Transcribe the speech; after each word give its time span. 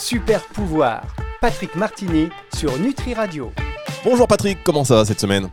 Super 0.00 0.42
pouvoir, 0.48 1.02
Patrick 1.42 1.74
Martini 1.76 2.28
sur 2.56 2.78
Nutri 2.78 3.12
Radio. 3.14 3.52
Bonjour 4.04 4.26
Patrick, 4.26 4.58
comment 4.64 4.82
ça 4.84 4.96
va 4.96 5.04
cette 5.04 5.20
semaine? 5.20 5.50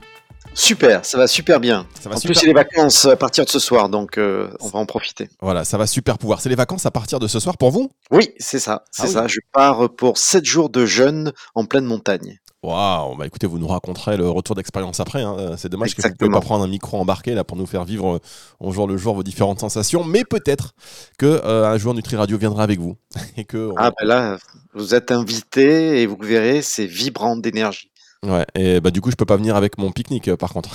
Super, 0.54 1.06
ça 1.06 1.18
va 1.18 1.28
super 1.28 1.60
bien. 1.60 1.86
Ça 2.02 2.10
va 2.10 2.16
en 2.16 2.18
super. 2.20 2.34
plus, 2.34 2.40
c'est 2.40 2.48
les 2.48 2.54
vacances 2.54 3.06
à 3.06 3.16
partir 3.18 3.44
de 3.46 3.50
ce 3.50 3.60
soir, 3.60 3.90
donc 3.90 4.18
euh, 4.18 4.50
on 4.62 4.70
va 4.70 4.80
en 4.80 4.86
profiter. 4.86 5.30
Voilà, 5.42 5.66
ça 5.66 5.78
va 5.78 5.86
super 5.86 6.18
pouvoir. 6.18 6.40
C'est 6.42 6.50
les 6.50 6.56
vacances 6.56 6.86
à 6.86 6.92
partir 6.92 7.20
de 7.20 7.28
ce 7.28 7.40
soir 7.40 7.58
pour 7.58 7.72
vous? 7.72 7.92
Oui, 8.10 8.30
c'est 8.40 8.60
ça, 8.60 8.84
c'est 8.92 9.04
Ah 9.04 9.06
oui. 9.08 9.14
ça. 9.14 9.28
Je 9.28 9.40
pars 9.52 9.90
pour 9.96 10.18
7 10.18 10.46
jours 10.46 10.70
de 10.70 10.86
jeûne 10.86 11.34
en 11.54 11.66
pleine 11.66 11.86
montagne. 11.86 12.40
Waouh, 12.68 13.16
bah 13.16 13.26
écoutez, 13.26 13.48
vous 13.48 13.60
nous 13.60 13.68
raconterez 13.68 14.18
le 14.18 14.28
retour 14.30 14.56
d'expérience 14.56 15.00
après. 15.00 15.22
hein. 15.22 15.56
C'est 15.58 15.70
dommage 15.70 15.96
que 15.96 16.02
vous 16.02 16.10
ne 16.10 16.14
pouvez 16.18 16.30
pas 16.34 16.42
prendre 16.46 16.64
un 16.66 16.68
micro 16.68 16.98
embarqué 16.98 17.34
là 17.34 17.44
pour 17.46 17.56
nous 17.56 17.66
faire 17.66 17.86
vivre 17.86 18.16
euh, 18.16 18.20
au 18.60 18.72
jour 18.74 18.88
le 18.88 18.98
jour 18.98 19.16
vos 19.16 19.24
différentes 19.24 19.60
sensations. 19.62 20.04
Mais 20.04 20.26
peut-être 20.26 20.74
que 21.18 21.26
euh, 21.26 21.66
un 21.66 21.78
jour 21.78 21.94
Nutri 21.94 22.18
Radio 22.18 22.38
viendra 22.38 22.64
avec 22.64 22.80
vous 22.80 22.98
et 23.38 23.46
que 23.46 23.70
on- 23.72 23.76
Ah 23.78 23.92
ben 23.98 24.06
là, 24.06 24.38
vous 24.74 24.94
êtes 24.96 25.12
invité 25.12 26.02
et 26.02 26.08
vous 26.08 26.18
verrez, 26.20 26.62
c'est 26.62 26.86
vibrant 26.88 27.38
d'énergie. 27.38 27.90
Ouais. 28.24 28.46
Et 28.56 28.80
bah 28.80 28.92
du 28.92 29.02
coup, 29.02 29.12
je 29.12 29.16
peux 29.16 29.26
pas 29.26 29.38
venir 29.38 29.56
avec 29.56 29.78
mon 29.78 29.92
pique-nique 29.92 30.28
euh, 30.28 30.38
par 30.38 30.54
contre. 30.54 30.70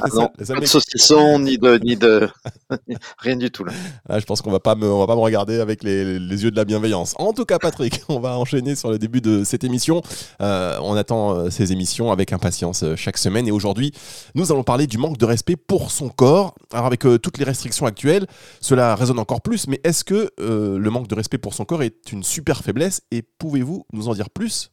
Ah 0.00 0.08
non, 0.14 0.30
ça 0.42 0.54
pas 0.54 0.60
de 0.60 0.66
saucisson, 0.66 1.38
ni 1.38 1.56
de, 1.58 1.78
ni 1.82 1.96
de, 1.96 2.28
rien 3.18 3.36
du 3.36 3.50
tout 3.50 3.64
là. 3.64 3.72
Ah, 4.08 4.18
je 4.18 4.24
pense 4.24 4.42
qu'on 4.42 4.50
va 4.50 4.60
pas 4.60 4.74
me, 4.74 4.86
on 4.86 4.98
va 4.98 5.06
pas 5.06 5.14
me 5.14 5.20
regarder 5.20 5.60
avec 5.60 5.82
les, 5.82 6.18
les 6.18 6.44
yeux 6.44 6.50
de 6.50 6.56
la 6.56 6.64
bienveillance. 6.64 7.14
En 7.18 7.32
tout 7.32 7.44
cas, 7.44 7.58
Patrick, 7.58 8.02
on 8.08 8.18
va 8.20 8.36
enchaîner 8.38 8.74
sur 8.74 8.90
le 8.90 8.98
début 8.98 9.20
de 9.20 9.44
cette 9.44 9.64
émission. 9.64 10.02
Euh, 10.40 10.78
on 10.82 10.94
attend 10.94 11.34
euh, 11.34 11.50
ces 11.50 11.72
émissions 11.72 12.10
avec 12.10 12.32
impatience 12.32 12.84
chaque 12.96 13.18
semaine. 13.18 13.46
Et 13.46 13.52
aujourd'hui, 13.52 13.92
nous 14.34 14.52
allons 14.52 14.64
parler 14.64 14.86
du 14.86 14.98
manque 14.98 15.18
de 15.18 15.24
respect 15.24 15.56
pour 15.56 15.90
son 15.90 16.08
corps. 16.08 16.54
Alors, 16.72 16.86
avec 16.86 17.04
euh, 17.06 17.18
toutes 17.18 17.38
les 17.38 17.44
restrictions 17.44 17.86
actuelles, 17.86 18.26
cela 18.60 18.94
résonne 18.94 19.18
encore 19.18 19.40
plus. 19.40 19.66
Mais 19.68 19.80
est-ce 19.84 20.04
que 20.04 20.30
euh, 20.40 20.78
le 20.78 20.90
manque 20.90 21.08
de 21.08 21.14
respect 21.14 21.38
pour 21.38 21.54
son 21.54 21.64
corps 21.64 21.82
est 21.82 22.12
une 22.12 22.22
super 22.22 22.62
faiblesse? 22.62 23.02
Et 23.10 23.22
pouvez-vous 23.22 23.86
nous 23.92 24.08
en 24.08 24.14
dire 24.14 24.30
plus? 24.30 24.70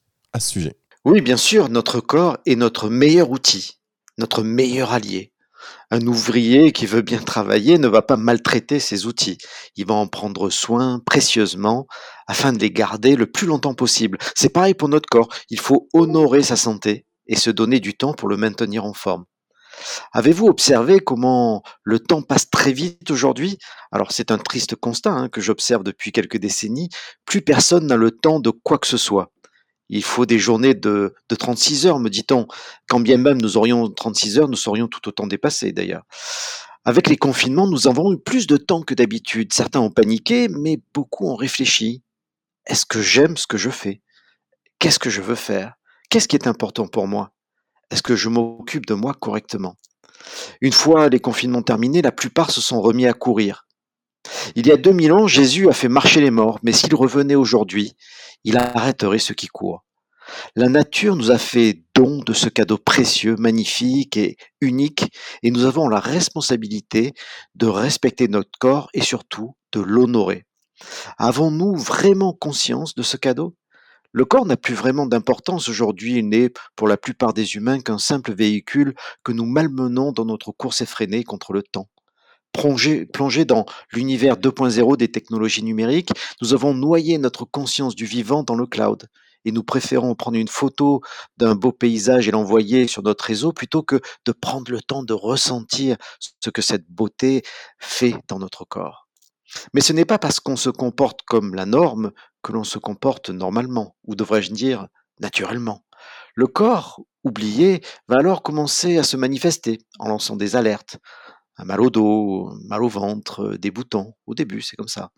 Oui, 1.05 1.21
bien 1.21 1.37
sûr, 1.37 1.69
notre 1.69 1.99
corps 2.01 2.37
est 2.45 2.55
notre 2.55 2.89
meilleur 2.89 3.29
outil, 3.29 3.79
notre 4.17 4.43
meilleur 4.43 4.91
allié. 4.91 5.31
Un 5.91 6.05
ouvrier 6.07 6.71
qui 6.71 6.85
veut 6.85 7.01
bien 7.01 7.19
travailler 7.19 7.77
ne 7.77 7.87
va 7.87 8.01
pas 8.01 8.17
maltraiter 8.17 8.79
ses 8.79 9.05
outils. 9.05 9.37
Il 9.75 9.85
va 9.85 9.93
en 9.93 10.07
prendre 10.07 10.49
soin 10.49 10.99
précieusement 11.05 11.87
afin 12.27 12.53
de 12.53 12.59
les 12.59 12.71
garder 12.71 13.15
le 13.15 13.31
plus 13.31 13.47
longtemps 13.47 13.75
possible. 13.75 14.17
C'est 14.35 14.49
pareil 14.49 14.73
pour 14.73 14.89
notre 14.89 15.07
corps. 15.07 15.29
Il 15.49 15.59
faut 15.59 15.87
honorer 15.93 16.43
sa 16.43 16.55
santé 16.55 17.05
et 17.27 17.35
se 17.35 17.49
donner 17.49 17.79
du 17.79 17.95
temps 17.95 18.13
pour 18.13 18.27
le 18.27 18.37
maintenir 18.37 18.83
en 18.83 18.93
forme. 18.93 19.25
Avez-vous 20.13 20.47
observé 20.47 20.99
comment 20.99 21.63
le 21.83 21.99
temps 21.99 22.21
passe 22.21 22.49
très 22.49 22.71
vite 22.71 23.11
aujourd'hui? 23.11 23.57
Alors 23.91 24.11
c'est 24.11 24.31
un 24.31 24.37
triste 24.37 24.75
constat 24.75 25.11
hein, 25.11 25.29
que 25.29 25.41
j'observe 25.41 25.83
depuis 25.83 26.11
quelques 26.11 26.37
décennies. 26.37 26.89
Plus 27.25 27.41
personne 27.41 27.87
n'a 27.87 27.95
le 27.95 28.11
temps 28.11 28.39
de 28.39 28.49
quoi 28.49 28.77
que 28.77 28.87
ce 28.87 28.97
soit. 28.97 29.31
Il 29.89 30.03
faut 30.03 30.25
des 30.25 30.39
journées 30.39 30.73
de, 30.73 31.13
de 31.29 31.35
36 31.35 31.85
heures, 31.85 31.99
me 31.99 32.09
dit-on. 32.09 32.47
Quand 32.87 32.99
bien 32.99 33.17
même 33.17 33.41
nous 33.41 33.57
aurions 33.57 33.89
36 33.89 34.39
heures, 34.39 34.47
nous 34.47 34.55
serions 34.55 34.87
tout 34.87 35.07
autant 35.07 35.27
dépassés 35.27 35.71
d'ailleurs. 35.71 36.03
Avec 36.85 37.07
les 37.07 37.17
confinements, 37.17 37.67
nous 37.67 37.87
avons 37.87 38.13
eu 38.13 38.17
plus 38.17 38.45
de 38.45 38.57
temps 38.57 38.83
que 38.83 38.93
d'habitude. 38.93 39.53
Certains 39.53 39.79
ont 39.79 39.89
paniqué, 39.89 40.47
mais 40.49 40.79
beaucoup 40.93 41.27
ont 41.27 41.35
réfléchi. 41.35 42.03
Est-ce 42.67 42.85
que 42.85 43.01
j'aime 43.01 43.37
ce 43.37 43.47
que 43.47 43.57
je 43.57 43.69
fais? 43.69 44.01
Qu'est-ce 44.79 44.99
que 44.99 45.09
je 45.09 45.21
veux 45.21 45.35
faire? 45.35 45.73
Qu'est-ce 46.09 46.27
qui 46.27 46.35
est 46.35 46.47
important 46.47 46.87
pour 46.87 47.07
moi? 47.07 47.31
Est-ce 47.91 48.03
que 48.03 48.15
je 48.15 48.29
m'occupe 48.29 48.85
de 48.85 48.93
moi 48.93 49.13
correctement? 49.13 49.75
Une 50.61 50.73
fois 50.73 51.09
les 51.09 51.19
confinements 51.19 51.61
terminés, 51.61 52.01
la 52.01 52.11
plupart 52.11 52.51
se 52.51 52.61
sont 52.61 52.81
remis 52.81 53.07
à 53.07 53.13
courir. 53.13 53.64
Il 54.55 54.67
y 54.67 54.71
a 54.71 54.77
2000 54.77 55.11
ans, 55.13 55.27
Jésus 55.27 55.69
a 55.69 55.73
fait 55.73 55.89
marcher 55.89 56.21
les 56.21 56.31
morts, 56.31 56.59
mais 56.63 56.71
s'il 56.71 56.93
revenait 56.95 57.35
aujourd'hui, 57.35 57.93
il 58.43 58.57
arrêterait 58.57 59.19
ceux 59.19 59.33
qui 59.33 59.47
courent. 59.47 59.83
La 60.55 60.69
nature 60.69 61.15
nous 61.15 61.31
a 61.31 61.37
fait 61.37 61.83
don 61.93 62.23
de 62.23 62.33
ce 62.33 62.49
cadeau 62.49 62.77
précieux, 62.77 63.35
magnifique 63.37 64.17
et 64.17 64.37
unique, 64.59 65.05
et 65.43 65.51
nous 65.51 65.65
avons 65.65 65.87
la 65.87 65.99
responsabilité 65.99 67.13
de 67.55 67.67
respecter 67.67 68.27
notre 68.27 68.57
corps 68.59 68.89
et 68.93 69.01
surtout 69.01 69.55
de 69.71 69.81
l'honorer. 69.81 70.45
Avons-nous 71.17 71.75
vraiment 71.75 72.33
conscience 72.33 72.95
de 72.95 73.03
ce 73.03 73.17
cadeau? 73.17 73.55
Le 74.11 74.25
corps 74.25 74.45
n'a 74.45 74.57
plus 74.57 74.73
vraiment 74.73 75.05
d'importance 75.05 75.67
aujourd'hui, 75.67 76.17
il 76.19 76.29
n'est 76.29 76.51
pour 76.75 76.87
la 76.87 76.97
plupart 76.97 77.33
des 77.33 77.55
humains 77.55 77.81
qu'un 77.81 77.97
simple 77.97 78.33
véhicule 78.33 78.95
que 79.23 79.31
nous 79.31 79.45
malmenons 79.45 80.11
dans 80.11 80.25
notre 80.25 80.51
course 80.51 80.81
effrénée 80.81 81.23
contre 81.23 81.53
le 81.53 81.63
temps. 81.63 81.89
Plongé, 82.55 83.45
dans 83.45 83.65
l'univers 83.91 84.37
2.0 84.37 84.97
des 84.97 85.11
technologies 85.11 85.63
numériques, 85.63 86.11
nous 86.41 86.53
avons 86.53 86.73
noyé 86.73 87.17
notre 87.17 87.45
conscience 87.45 87.95
du 87.95 88.05
vivant 88.05 88.43
dans 88.43 88.55
le 88.55 88.65
cloud 88.65 89.07
et 89.45 89.51
nous 89.51 89.63
préférons 89.63 90.15
prendre 90.15 90.37
une 90.37 90.47
photo 90.47 91.01
d'un 91.37 91.55
beau 91.55 91.71
paysage 91.71 92.27
et 92.27 92.31
l'envoyer 92.31 92.87
sur 92.87 93.03
notre 93.03 93.25
réseau 93.25 93.53
plutôt 93.53 93.83
que 93.83 94.01
de 94.25 94.31
prendre 94.31 94.71
le 94.71 94.81
temps 94.81 95.03
de 95.03 95.13
ressentir 95.13 95.97
ce 96.19 96.49
que 96.49 96.61
cette 96.61 96.89
beauté 96.89 97.43
fait 97.79 98.15
dans 98.27 98.39
notre 98.39 98.65
corps. 98.65 99.07
Mais 99.73 99.81
ce 99.81 99.93
n'est 99.93 100.05
pas 100.05 100.17
parce 100.17 100.39
qu'on 100.39 100.55
se 100.55 100.69
comporte 100.69 101.21
comme 101.21 101.53
la 101.53 101.65
norme 101.65 102.11
que 102.41 102.51
l'on 102.51 102.63
se 102.63 102.79
comporte 102.79 103.29
normalement, 103.29 103.95
ou 104.05 104.15
devrais-je 104.15 104.51
dire 104.51 104.87
naturellement. 105.19 105.83
Le 106.33 106.47
corps, 106.47 107.01
oublié, 107.23 107.81
va 108.07 108.17
alors 108.17 108.43
commencer 108.43 108.97
à 108.97 109.03
se 109.03 109.17
manifester 109.17 109.79
en 109.99 110.09
lançant 110.09 110.35
des 110.35 110.55
alertes. 110.55 110.97
Un 111.57 111.65
mal 111.65 111.81
au 111.81 111.89
dos, 111.89 112.49
un 112.49 112.67
mal 112.67 112.83
au 112.83 112.89
ventre, 112.89 113.55
des 113.55 113.71
boutons. 113.71 114.13
Au 114.25 114.35
début, 114.35 114.61
c'est 114.61 114.75
comme 114.75 114.89
ça. 114.89 115.11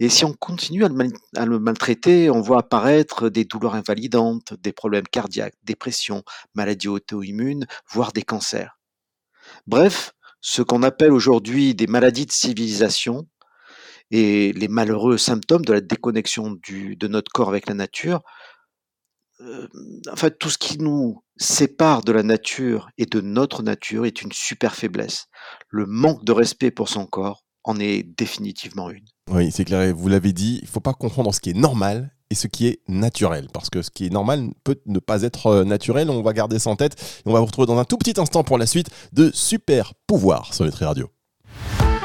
Et 0.00 0.08
si 0.08 0.24
on 0.24 0.34
continue 0.34 0.84
à 0.84 0.88
le, 1.46 1.58
maltraiter, 1.58 2.28
on 2.30 2.40
voit 2.40 2.60
apparaître 2.60 3.30
des 3.30 3.44
douleurs 3.44 3.74
invalidantes, 3.74 4.54
des 4.60 4.72
problèmes 4.72 5.08
cardiaques, 5.08 5.54
dépression, 5.64 6.24
maladies 6.54 6.88
auto-immunes, 6.88 7.66
voire 7.90 8.12
des 8.12 8.22
cancers. 8.22 8.78
Bref, 9.66 10.12
ce 10.40 10.60
qu'on 10.60 10.82
appelle 10.82 11.12
aujourd'hui 11.12 11.74
des 11.74 11.86
maladies 11.86 12.26
de 12.26 12.32
civilisation 12.32 13.26
et 14.10 14.52
les 14.52 14.68
malheureux 14.68 15.16
symptômes 15.16 15.64
de 15.64 15.72
la 15.72 15.80
déconnexion 15.80 16.58
de 16.68 17.08
notre 17.08 17.32
corps 17.32 17.48
avec 17.48 17.66
la 17.66 17.74
nature, 17.74 18.16
euh, 18.16 18.20
en 20.10 20.16
fait, 20.16 20.38
tout 20.38 20.50
ce 20.50 20.58
qui 20.58 20.78
nous 20.78 21.22
sépare 21.36 22.02
de 22.04 22.12
la 22.12 22.22
nature 22.22 22.90
et 22.98 23.06
de 23.06 23.20
notre 23.20 23.62
nature 23.62 24.06
est 24.06 24.22
une 24.22 24.32
super 24.32 24.74
faiblesse. 24.74 25.26
Le 25.68 25.86
manque 25.86 26.24
de 26.24 26.32
respect 26.32 26.70
pour 26.70 26.88
son 26.88 27.06
corps 27.06 27.44
en 27.64 27.78
est 27.78 28.02
définitivement 28.02 28.90
une. 28.90 29.04
Oui, 29.30 29.50
c'est 29.50 29.64
clair. 29.64 29.94
Vous 29.94 30.08
l'avez 30.08 30.32
dit, 30.32 30.58
il 30.62 30.68
faut 30.68 30.80
pas 30.80 30.94
confondre 30.94 31.34
ce 31.34 31.40
qui 31.40 31.50
est 31.50 31.56
normal 31.56 32.12
et 32.30 32.34
ce 32.34 32.46
qui 32.46 32.66
est 32.66 32.80
naturel. 32.88 33.48
Parce 33.52 33.70
que 33.70 33.82
ce 33.82 33.90
qui 33.90 34.06
est 34.06 34.10
normal 34.10 34.50
peut 34.64 34.80
ne 34.86 34.98
pas 34.98 35.22
être 35.22 35.46
euh, 35.46 35.64
naturel. 35.64 36.10
On 36.10 36.22
va 36.22 36.32
garder 36.32 36.58
ça 36.58 36.70
en 36.70 36.76
tête. 36.76 37.00
Et 37.24 37.28
on 37.28 37.32
va 37.32 37.40
vous 37.40 37.46
retrouver 37.46 37.66
dans 37.66 37.78
un 37.78 37.84
tout 37.84 37.98
petit 37.98 38.20
instant 38.20 38.42
pour 38.42 38.58
la 38.58 38.66
suite 38.66 38.90
de 39.12 39.30
Super 39.32 39.94
Pouvoir 40.06 40.54
sur 40.54 40.64
Nutri 40.64 40.84
Radio. 40.84 41.08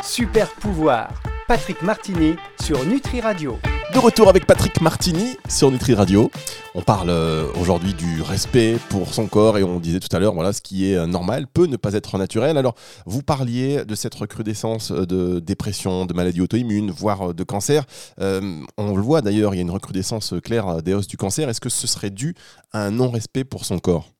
Super 0.04 0.54
pouvoir, 0.56 1.22
Patrick 1.48 1.82
Martini 1.82 2.36
sur 2.62 2.86
Nutri 2.86 3.20
Radio. 3.20 3.58
De 3.98 4.00
retour 4.00 4.30
avec 4.30 4.46
Patrick 4.46 4.80
Martini 4.80 5.38
sur 5.50 5.72
Nutri 5.72 5.96
Radio. 5.96 6.30
On 6.76 6.84
parle 6.84 7.10
euh, 7.10 7.48
aujourd'hui 7.60 7.96
du 7.96 8.22
respect 8.22 8.78
pour 8.90 9.12
son 9.12 9.26
corps 9.26 9.58
et 9.58 9.64
on 9.64 9.80
disait 9.80 10.00
tout 10.00 10.16
à 10.16 10.20
l'heure, 10.20 10.36
voilà, 10.36 10.54
ce 10.54 10.62
qui 10.62 10.92
est 10.92 10.96
euh, 10.96 11.08
normal 11.08 11.48
peut 11.48 11.66
ne 11.66 11.78
pas 11.78 11.94
être 11.94 12.20
naturel. 12.20 12.60
Alors, 12.60 12.76
vous 13.08 13.24
parliez 13.24 13.86
de 13.86 13.96
cette 13.96 14.14
recrudescence 14.14 14.92
euh, 14.92 15.08
de 15.08 15.40
dépression, 15.40 16.06
de 16.06 16.14
maladies 16.14 16.42
auto-immunes, 16.42 16.92
voire 16.92 17.34
de 17.34 17.44
cancer. 17.44 17.86
On 18.20 18.96
le 18.96 19.02
voit 19.02 19.24
d'ailleurs, 19.24 19.56
il 19.56 19.58
y 19.58 19.62
a 19.62 19.64
une 19.64 19.72
recrudescence 19.72 20.36
claire 20.44 20.84
des 20.84 20.94
hausses 20.94 21.08
du 21.08 21.18
cancer. 21.18 21.50
Est-ce 21.50 21.60
que 21.60 21.70
ce 21.70 21.88
serait 21.88 22.12
dû 22.12 22.36
à 22.74 22.86
un 22.86 22.92
non-respect 22.92 23.46
pour 23.46 23.66
son 23.66 23.80
corps? 23.80 24.12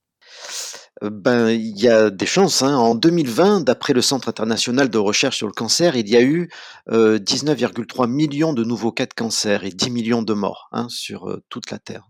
Ben, 1.02 1.50
il 1.50 1.78
y 1.80 1.88
a 1.88 2.10
des 2.10 2.26
chances. 2.26 2.62
hein. 2.62 2.76
En 2.76 2.94
2020, 2.96 3.60
d'après 3.60 3.92
le 3.92 4.02
Centre 4.02 4.28
international 4.28 4.90
de 4.90 4.98
recherche 4.98 5.36
sur 5.36 5.46
le 5.46 5.52
cancer, 5.52 5.94
il 5.96 6.08
y 6.08 6.16
a 6.16 6.22
eu 6.22 6.50
euh, 6.90 7.18
19,3 7.18 8.08
millions 8.08 8.52
de 8.52 8.64
nouveaux 8.64 8.90
cas 8.90 9.06
de 9.06 9.14
cancer 9.14 9.64
et 9.64 9.70
10 9.70 9.90
millions 9.90 10.22
de 10.22 10.34
morts 10.34 10.68
hein, 10.72 10.88
sur 10.88 11.28
euh, 11.28 11.40
toute 11.50 11.70
la 11.70 11.78
Terre. 11.78 12.08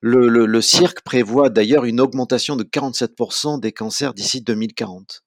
Le, 0.00 0.28
le, 0.28 0.60
cirque 0.62 1.02
prévoit 1.02 1.50
d'ailleurs 1.50 1.84
une 1.84 2.00
augmentation 2.00 2.56
de 2.56 2.64
47% 2.64 3.60
des 3.60 3.72
cancers 3.72 4.14
d'ici 4.14 4.40
2040. 4.40 5.22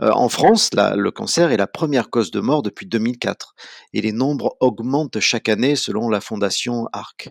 Euh, 0.00 0.10
en 0.12 0.28
France, 0.28 0.70
le 0.74 1.10
cancer 1.10 1.52
est 1.52 1.56
la 1.56 1.66
première 1.66 2.08
cause 2.08 2.30
de 2.30 2.40
mort 2.40 2.62
depuis 2.62 2.86
2004 2.86 3.54
et 3.92 4.00
les 4.00 4.12
nombres 4.12 4.56
augmentent 4.60 5.20
chaque 5.20 5.48
année 5.48 5.76
selon 5.76 6.08
la 6.08 6.20
fondation 6.20 6.86
ARC. 6.92 7.28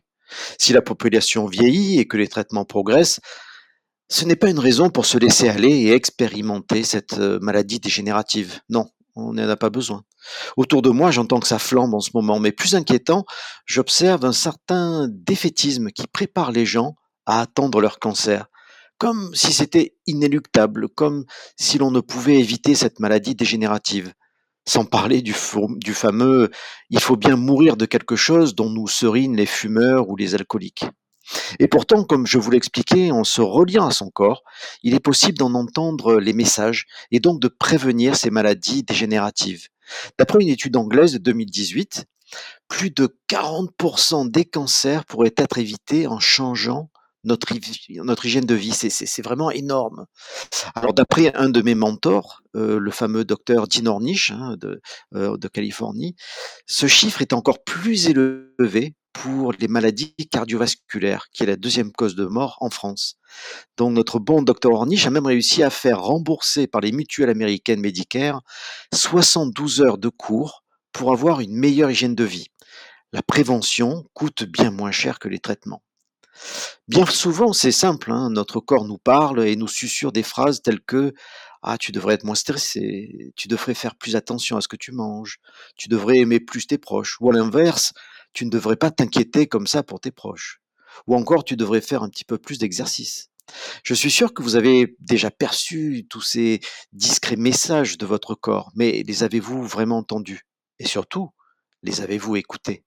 Si 0.60 0.74
la 0.74 0.82
population 0.82 1.46
vieillit 1.46 2.00
et 2.00 2.08
que 2.08 2.18
les 2.18 2.28
traitements 2.28 2.66
progressent, 2.66 3.20
ce 4.10 4.25
n'est 4.25 4.36
pas 4.36 4.50
une 4.50 4.60
raison 4.60 4.90
pour 4.90 5.06
se 5.06 5.18
laisser 5.18 5.50
aller 5.50 5.69
et 5.69 5.94
expérimenter 5.94 6.84
cette 6.84 7.18
euh, 7.18 7.40
maladie 7.42 7.80
dégénérative. 7.80 8.60
Non, 8.69 8.90
on 9.16 9.34
n'en 9.34 9.50
a 9.50 9.56
pas 9.56 9.69
besoin. 9.69 10.04
Autour 10.57 10.81
de 10.81 10.90
moi, 10.90 11.12
j'entends 11.12 11.40
que 11.40 11.48
ça 11.48 11.60
flambe 11.60 11.94
en 11.94 12.00
ce 12.00 12.12
moment, 12.13 12.40
mais 12.40 12.52
plus 12.52 12.75
inquiétant, 12.75 13.25
j'observe 13.66 14.25
un 14.25 14.34
certain 14.34 15.07
défaitisme 15.10 15.90
qui 15.90 16.07
prépare 16.07 16.52
les 16.52 16.66
gens 16.66 16.96
à 17.25 17.42
attendre 17.42 17.81
leur 17.81 18.00
cancer, 18.00 18.48
comme 18.98 19.34
si 19.34 19.54
c'était 19.54 19.96
inéluctable, 20.06 20.90
comme 20.90 21.25
si 21.58 21.78
l'on 21.78 21.92
ne 21.92 22.00
pouvait 22.00 22.40
éviter 22.40 22.75
cette 22.75 23.00
maladie 23.00 23.36
dégénérative. 23.36 24.13
Sans 24.68 24.86
parler 24.86 25.22
du, 25.22 25.36
du 25.78 25.94
fameux 25.94 26.50
il 26.90 27.00
faut 27.00 27.18
bien 27.18 27.36
mourir 27.36 27.78
de 27.78 27.86
quelque 27.86 28.16
chose 28.16 28.56
dont 28.56 28.69
nous 28.69 28.88
serinent 28.88 29.36
les 29.36 29.46
fumeurs 29.46 30.10
ou 30.10 30.16
les 30.16 30.34
alcooliques. 30.34 30.86
Et 31.60 31.68
pourtant, 31.68 32.04
comme 32.04 32.27
je 32.27 32.38
vous 32.38 32.51
l'expliquais, 32.51 33.12
en 33.12 33.24
se 33.24 33.42
reliant 33.42 33.88
à 33.88 33.92
son 33.92 34.10
corps, 34.10 34.44
il 34.83 34.94
est 34.94 35.00
possible 35.00 35.38
d'en 35.38 35.54
entendre 35.54 36.19
les 36.19 36.33
messages 36.33 36.86
et 37.12 37.19
donc 37.19 37.39
de 37.39 37.48
prévenir 37.48 38.16
ces 38.16 38.30
maladies 38.30 38.83
dégénératives. 38.83 39.68
D'après 40.18 40.39
une 40.42 40.50
étude 40.50 40.75
anglaise 40.77 41.13
de 41.13 41.18
2018, 41.19 42.06
plus 42.68 42.92
de 42.92 43.16
40% 43.30 44.30
des 44.30 44.45
cancers 44.45 45.06
pourraient 45.06 45.33
être 45.38 45.57
évités 45.57 46.07
en 46.07 46.19
changeant 46.19 46.89
notre, 47.25 47.51
hygiène 48.25 48.45
de 48.45 48.56
vie. 48.56 48.72
C'est 48.72 49.22
vraiment 49.22 49.51
énorme. 49.51 50.06
Alors 50.75 50.94
d'après 50.94 51.33
un 51.36 51.50
de 51.50 51.62
mes 51.62 51.75
mentors, 51.75 52.42
euh, 52.56 52.80
le 52.80 52.92
fameux 52.92 53.25
docteur 53.25 53.68
Dean 53.68 53.88
Ornish 53.88 54.31
hein, 54.31 54.56
euh, 55.16 55.38
de 55.38 55.48
Californie, 55.48 56.16
ce 56.68 56.88
chiffre 56.88 57.22
est 57.22 57.33
encore 57.33 57.63
plus 57.63 58.07
élevé 58.07 58.95
pour 59.16 59.54
les 59.54 59.70
maladies 59.70 60.14
cardiovasculaires, 60.30 61.28
qui 61.32 61.44
est 61.44 61.46
la 61.46 61.56
deuxième 61.56 61.94
cause 61.94 62.16
de 62.16 62.26
mort 62.26 62.58
en 62.60 62.70
France. 62.70 63.16
Donc 63.78 63.94
notre 63.94 64.20
bon 64.20 64.42
docteur 64.42 64.74
Ornish 64.74 65.08
a 65.08 65.10
même 65.10 65.26
réussi 65.26 65.64
à 65.64 65.70
faire 65.70 66.02
rembourser 66.02 66.68
par 66.68 66.82
les 66.82 66.92
mutuelles 66.92 67.30
américaines 67.30 67.80
Medicare 67.80 68.42
72 68.94 69.82
heures 69.82 69.98
de 69.98 70.10
cours 70.10 70.66
pour 70.92 71.14
avoir 71.14 71.40
une 71.40 71.56
meilleure 71.56 71.90
hygiène 71.90 72.14
de 72.14 72.26
vie. 72.26 72.48
La 73.14 73.24
prévention 73.24 74.06
coûte 74.14 74.44
bien 74.44 74.70
moins 74.70 74.92
cher 74.92 75.18
que 75.18 75.30
les 75.30 75.40
traitements. 75.40 75.82
Bien 76.90 77.06
souvent, 77.06 77.54
c'est 77.54 77.72
simple, 77.72 78.12
hein, 78.12 78.30
notre 78.30 78.60
corps 78.60 78.84
nous 78.84 78.98
parle 78.98 79.48
et 79.48 79.56
nous 79.56 79.70
susurre 79.70 80.12
des 80.12 80.24
phrases 80.24 80.62
telles 80.62 80.82
que 80.82 81.14
Ah, 81.64 81.78
tu 81.80 81.92
devrais 81.94 82.16
être 82.16 82.26
moins 82.26 82.36
stressé, 82.36 83.32
tu 83.38 83.48
devrais 83.48 83.74
faire 83.74 83.96
plus 83.96 84.16
attention 84.16 84.58
à 84.58 84.62
ce 84.62 84.68
que 84.68 84.76
tu 84.76 84.92
manges, 84.92 85.38
tu 85.78 85.88
devrais 85.88 86.18
aimer 86.20 86.40
plus 86.40 86.68
tes 86.68 86.78
proches, 86.78 87.18
ou 87.22 87.30
à 87.32 87.34
l'inverse, 87.34 87.94
tu 88.36 88.46
ne 88.46 88.52
devrais 88.52 88.76
pas 88.76 88.92
t'inquiéter 88.92 89.48
comme 89.48 89.66
ça 89.66 89.82
pour 89.82 90.00
tes 90.00 90.12
proches, 90.12 90.62
ou 91.08 91.16
encore 91.16 91.44
tu 91.44 91.56
devrais 91.56 91.82
faire 91.82 92.04
un 92.04 92.10
petit 92.10 92.26
peu 92.26 92.38
plus 92.38 92.60
d'exercice. 92.60 93.32
Je 93.84 93.94
suis 93.94 94.12
sûr 94.12 94.34
que 94.34 94.44
vous 94.44 94.56
avez 94.56 94.96
déjà 95.00 95.32
perçu 95.32 96.06
tous 96.10 96.22
ces 96.22 96.60
discrets 96.92 97.38
messages 97.38 97.98
de 97.98 98.06
votre 98.06 98.36
corps, 98.36 98.72
mais 98.76 99.04
les 99.04 99.24
avez-vous 99.24 99.64
vraiment 99.64 100.00
entendus? 100.00 100.42
Et 100.80 100.86
surtout, 100.86 101.30
les 101.82 102.02
avez-vous 102.02 102.36
écoutés? 102.36 102.84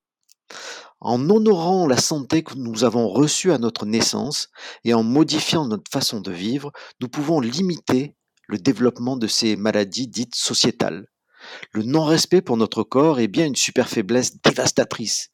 En 1.01 1.31
honorant 1.31 1.87
la 1.87 1.97
santé 1.97 2.43
que 2.43 2.55
nous 2.55 2.85
avons 2.85 3.09
reçue 3.09 3.53
à 3.53 3.59
notre 3.59 3.87
naissance 3.87 4.49
et 4.85 4.95
en 4.95 5.03
modifiant 5.03 5.67
notre 5.67 5.91
façon 5.91 6.21
de 6.21 6.33
vivre, 6.33 6.73
nous 7.01 7.09
pouvons 7.09 7.41
limiter 7.41 8.17
le 8.49 8.59
développement 8.59 9.17
de 9.17 9.29
ces 9.29 9.57
maladies 9.57 10.09
dites 10.09 10.35
sociétales. 10.35 11.07
Le 11.73 11.83
non-respect 11.83 12.43
pour 12.43 12.57
notre 12.57 12.83
corps 12.83 13.21
est 13.21 13.29
bien 13.29 13.47
une 13.47 13.57
super 13.57 13.89
faiblesse 13.89 14.41
dévastatrice. 14.43 15.29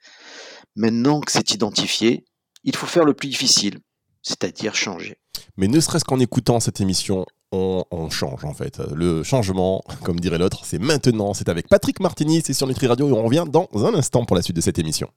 Maintenant 0.76 1.20
que 1.20 1.30
c'est 1.30 1.52
identifié, 1.52 2.24
il 2.64 2.74
faut 2.74 2.86
faire 2.86 3.04
le 3.04 3.14
plus 3.14 3.28
difficile, 3.28 3.78
c'est-à-dire 4.22 4.74
changer. 4.74 5.16
Mais 5.56 5.68
ne 5.68 5.80
serait-ce 5.80 6.04
qu'en 6.04 6.18
écoutant 6.18 6.60
cette 6.60 6.80
émission, 6.80 7.26
on, 7.52 8.10
change 8.10 8.44
en 8.44 8.54
fait. 8.54 8.80
Le 8.94 9.22
changement, 9.22 9.82
comme 10.02 10.18
dirait 10.18 10.38
l'autre, 10.38 10.64
c'est 10.64 10.80
maintenant. 10.80 11.34
C'est 11.34 11.48
avec 11.48 11.68
Patrick 11.68 12.00
Martini, 12.00 12.42
c'est 12.44 12.52
sur 12.52 12.66
Nutri 12.66 12.86
Radio 12.86 13.08
et 13.08 13.12
on 13.12 13.24
revient 13.24 13.44
dans 13.48 13.68
un 13.74 13.94
instant 13.94 14.24
pour 14.24 14.36
la 14.36 14.42
suite 14.42 14.56
de 14.56 14.60
cette 14.60 14.78
émission. 14.78 15.08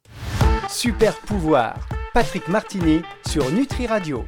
Super 0.70 1.18
pouvoir, 1.22 1.88
Patrick 2.14 2.48
Martini 2.48 3.02
sur 3.28 3.50
Nutri 3.52 3.88
Radio. 3.88 4.24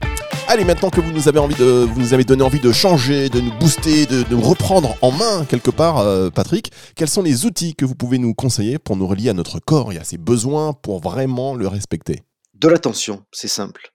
Allez, 0.52 0.66
maintenant 0.66 0.90
que 0.90 1.00
vous 1.00 1.12
nous 1.12 1.28
avez 1.28 2.24
donné 2.24 2.42
envie 2.42 2.60
de 2.60 2.72
changer, 2.72 3.30
de 3.30 3.40
nous 3.40 3.56
booster, 3.60 4.08
de, 4.08 4.26
nous 4.32 4.42
reprendre 4.42 4.98
en 5.04 5.12
main 5.12 5.46
quelque 5.46 5.70
part, 5.70 6.00
euh, 6.00 6.32
Patrick, 6.32 6.72
quels 6.96 7.08
sont 7.08 7.22
les 7.22 7.46
outils 7.46 7.76
que 7.76 7.86
vous 7.86 7.94
pouvez 7.94 8.18
nous 8.18 8.34
conseiller 8.34 8.80
pour 8.80 8.96
nous 8.96 9.06
relier 9.06 9.30
à 9.30 9.34
notre 9.34 9.60
corps 9.60 9.94
et 9.94 10.00
à 10.00 10.04
ses 10.04 10.18
besoins 10.18 10.74
pour 10.74 11.02
vraiment 11.02 11.54
le 11.54 11.68
respecter? 11.68 12.24
De 12.56 12.68
l'attention, 12.68 13.28
c'est 13.32 13.48
simple. 13.48 13.92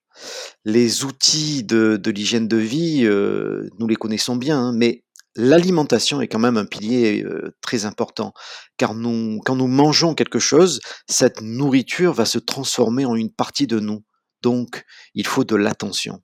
Les 0.65 1.03
outils 1.03 1.65
de, 1.65 2.01
l'hygiène 2.07 2.47
de 2.47 2.57
vie, 2.57 3.01
euh, 3.05 3.69
nous 3.81 3.89
les 3.89 3.97
connaissons 3.97 4.37
bien, 4.37 4.61
hein, 4.61 4.73
mais 4.77 5.03
l'alimentation 5.35 6.21
est 6.21 6.29
quand 6.29 6.39
même 6.39 6.57
un 6.57 6.67
pilier 6.67 7.25
euh, 7.25 7.53
très 7.63 7.85
important, 7.85 8.33
car 8.77 8.95
nous, 8.95 9.41
quand 9.45 9.57
nous 9.57 9.67
mangeons 9.67 10.15
quelque 10.15 10.39
chose, 10.39 10.79
cette 11.09 11.41
nourriture 11.41 12.13
va 12.13 12.27
se 12.27 12.39
transformer 12.39 13.07
en 13.07 13.17
une 13.17 13.33
partie 13.33 13.67
de 13.67 13.81
nous. 13.81 14.05
Donc, 14.41 14.85
il 15.17 15.27
faut 15.27 15.43
de 15.43 15.57
l'attention. 15.57 16.21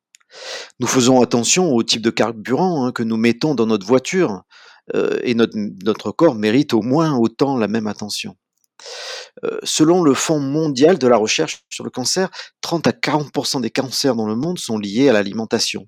Nous 0.78 0.86
faisons 0.86 1.20
attention 1.20 1.72
au 1.72 1.82
type 1.82 2.02
de 2.02 2.10
carburant 2.10 2.86
hein, 2.86 2.92
que 2.92 3.02
nous 3.02 3.16
mettons 3.16 3.54
dans 3.54 3.66
notre 3.66 3.86
voiture, 3.86 4.44
euh, 4.94 5.18
et 5.22 5.34
notre, 5.34 6.10
corps 6.12 6.34
mérite 6.34 6.74
au 6.74 6.82
moins 6.82 7.16
autant 7.16 7.56
la 7.56 7.68
même 7.68 7.86
attention. 7.86 8.36
Euh, 9.44 9.58
selon 9.62 10.02
le 10.02 10.14
Fonds 10.14 10.40
mondial 10.40 10.98
de 10.98 11.06
la 11.06 11.16
recherche 11.16 11.64
sur 11.68 11.84
le 11.84 11.90
cancer, 11.90 12.30
30 12.62 12.86
à 12.86 12.92
40% 12.92 13.60
des 13.60 13.70
cancers 13.70 14.16
dans 14.16 14.26
le 14.26 14.36
monde 14.36 14.58
sont 14.58 14.78
liés 14.78 15.08
à 15.08 15.12
l'alimentation. 15.12 15.86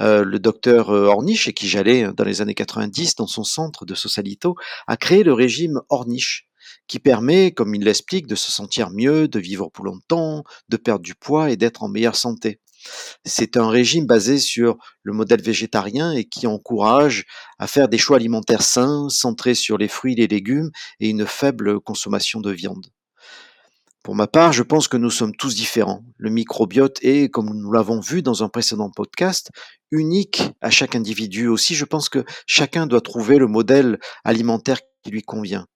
Euh, 0.00 0.24
le 0.24 0.38
docteur 0.38 0.88
Ornish, 0.88 1.42
chez 1.42 1.52
qui 1.52 1.68
j'allais 1.68 2.12
dans 2.12 2.24
les 2.24 2.40
années 2.40 2.54
90 2.54 3.16
dans 3.16 3.26
son 3.26 3.44
centre 3.44 3.84
de 3.84 3.94
Sausalito, 3.94 4.56
a 4.86 4.96
créé 4.96 5.22
le 5.22 5.32
régime 5.32 5.80
Ornish, 5.88 6.48
qui 6.86 6.98
permet, 6.98 7.52
comme 7.52 7.74
il 7.74 7.84
l'explique, 7.84 8.26
de 8.26 8.34
se 8.34 8.50
sentir 8.50 8.90
mieux, 8.90 9.28
de 9.28 9.38
vivre 9.38 9.70
plus 9.70 9.84
longtemps, 9.84 10.42
de 10.68 10.76
perdre 10.76 11.02
du 11.02 11.14
poids 11.14 11.50
et 11.50 11.56
d'être 11.56 11.82
en 11.82 11.88
meilleure 11.88 12.16
santé. 12.16 12.60
C'est 13.24 13.56
un 13.56 13.68
régime 13.68 14.06
basé 14.06 14.38
sur 14.38 14.76
le 15.02 15.12
modèle 15.12 15.42
végétarien 15.42 16.12
et 16.12 16.24
qui 16.24 16.46
encourage 16.46 17.24
à 17.58 17.66
faire 17.66 17.88
des 17.88 17.98
choix 17.98 18.16
alimentaires 18.16 18.62
sains, 18.62 19.08
centrés 19.08 19.54
sur 19.54 19.78
les 19.78 19.88
fruits 19.88 20.14
les 20.14 20.26
légumes 20.26 20.70
et 21.00 21.08
une 21.08 21.26
faible 21.26 21.80
consommation 21.80 22.40
de 22.40 22.50
viande. 22.50 22.86
Pour 24.02 24.14
ma 24.14 24.26
part, 24.26 24.52
je 24.52 24.62
pense 24.62 24.88
que 24.88 24.96
nous 24.96 25.10
sommes 25.10 25.34
tous 25.36 25.54
différents. 25.54 26.02
Le 26.16 26.30
microbiote 26.30 26.98
est, 27.02 27.28
comme 27.28 27.50
nous 27.54 27.72
l'avons 27.72 28.00
vu 28.00 28.22
dans 28.22 28.42
un 28.42 28.48
précédent 28.48 28.90
podcast, 28.90 29.50
unique 29.90 30.50
à 30.60 30.70
chaque 30.70 30.94
individu. 30.94 31.48
Aussi, 31.48 31.74
je 31.74 31.84
pense 31.84 32.08
que 32.08 32.24
chacun 32.46 32.86
doit 32.86 33.00
trouver 33.00 33.38
le 33.38 33.48
modèle 33.48 33.98
alimentaire 34.24 34.78
qui 35.02 35.10
lui 35.10 35.22
convient. 35.22 35.66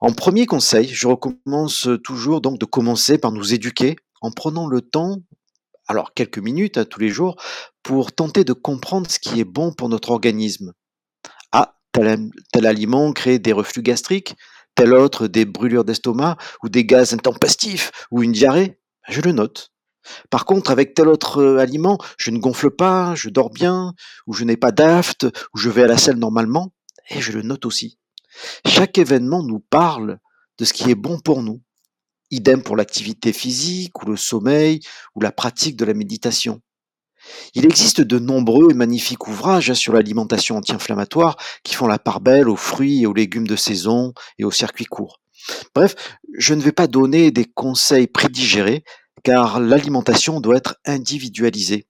En 0.00 0.12
premier 0.12 0.46
conseil, 0.46 0.88
je 0.88 1.08
recommence 1.08 1.88
toujours 2.04 2.40
donc 2.40 2.58
de 2.58 2.64
commencer 2.64 3.18
par 3.18 3.32
nous 3.32 3.52
éduquer 3.52 3.96
en 4.20 4.30
prenant 4.30 4.66
le 4.66 4.80
temps 4.80 5.18
alors 5.86 6.14
quelques 6.14 6.38
minutes 6.38 6.78
à 6.78 6.84
tous 6.84 7.00
les 7.00 7.08
jours, 7.08 7.36
pour 7.82 8.12
tenter 8.12 8.44
de 8.44 8.52
comprendre 8.52 9.10
ce 9.10 9.18
qui 9.18 9.40
est 9.40 9.44
bon 9.44 9.72
pour 9.72 9.88
notre 9.88 10.10
organisme. 10.10 10.72
Ah, 11.52 11.76
tel, 11.92 12.66
aliment 12.66 13.12
crée 13.12 13.38
des 13.38 13.52
reflux 13.52 13.82
gastriques, 13.82 14.34
tel 14.74 14.92
autre 14.92 15.26
des 15.26 15.44
brûlures 15.44 15.84
d'estomac, 15.84 16.36
ou 16.62 16.68
des 16.68 16.84
gaz 16.84 17.14
intempestifs, 17.14 17.92
ou 18.10 18.22
une 18.22 18.32
diarrhée, 18.32 18.80
je 19.08 19.20
le 19.20 19.32
note. 19.32 19.72
Par 20.30 20.44
contre, 20.44 20.70
avec 20.70 20.94
tel 20.94 21.08
autre 21.08 21.38
euh, 21.38 21.58
aliment, 21.58 21.98
je 22.16 22.30
ne 22.30 22.38
gonfle 22.38 22.70
pas, 22.70 23.14
je 23.14 23.28
dors 23.28 23.50
bien, 23.50 23.94
ou 24.26 24.34
je 24.34 24.44
n'ai 24.44 24.56
pas 24.56 24.70
d'aft, 24.70 25.26
ou 25.54 25.58
je 25.58 25.70
vais 25.70 25.82
à 25.82 25.88
la 25.88 25.98
selle 25.98 26.16
normalement, 26.16 26.72
et 27.10 27.20
je 27.20 27.32
le 27.32 27.42
note 27.42 27.66
aussi. 27.66 27.98
Chaque 28.66 28.98
événement 28.98 29.42
nous 29.42 29.60
parle 29.60 30.18
de 30.58 30.64
ce 30.64 30.72
qui 30.72 30.90
est 30.90 30.94
bon 30.96 31.18
pour 31.18 31.42
nous. 31.42 31.62
Idem 32.30 32.62
pour 32.62 32.76
l'activité 32.76 33.32
physique 33.32 34.02
ou 34.02 34.06
le 34.06 34.16
sommeil 34.16 34.80
ou 35.14 35.20
la 35.20 35.32
pratique 35.32 35.76
de 35.76 35.84
la 35.84 35.94
méditation. 35.94 36.60
Il 37.54 37.64
existe 37.64 38.00
de 38.00 38.18
nombreux 38.18 38.70
et 38.70 38.74
magnifiques 38.74 39.26
ouvrages 39.26 39.72
sur 39.74 39.92
l'alimentation 39.92 40.56
anti-inflammatoire 40.56 41.36
qui 41.64 41.74
font 41.74 41.86
la 41.86 41.98
part 41.98 42.20
belle 42.20 42.48
aux 42.48 42.56
fruits 42.56 43.02
et 43.02 43.06
aux 43.06 43.14
légumes 43.14 43.46
de 43.46 43.56
saison 43.56 44.12
et 44.38 44.44
aux 44.44 44.50
circuits 44.50 44.84
courts. 44.84 45.20
Bref, 45.74 45.94
je 46.38 46.54
ne 46.54 46.62
vais 46.62 46.72
pas 46.72 46.86
donner 46.86 47.30
des 47.30 47.44
conseils 47.44 48.06
prédigérés 48.06 48.84
car 49.22 49.60
l'alimentation 49.60 50.40
doit 50.40 50.56
être 50.56 50.76
individualisée. 50.84 51.86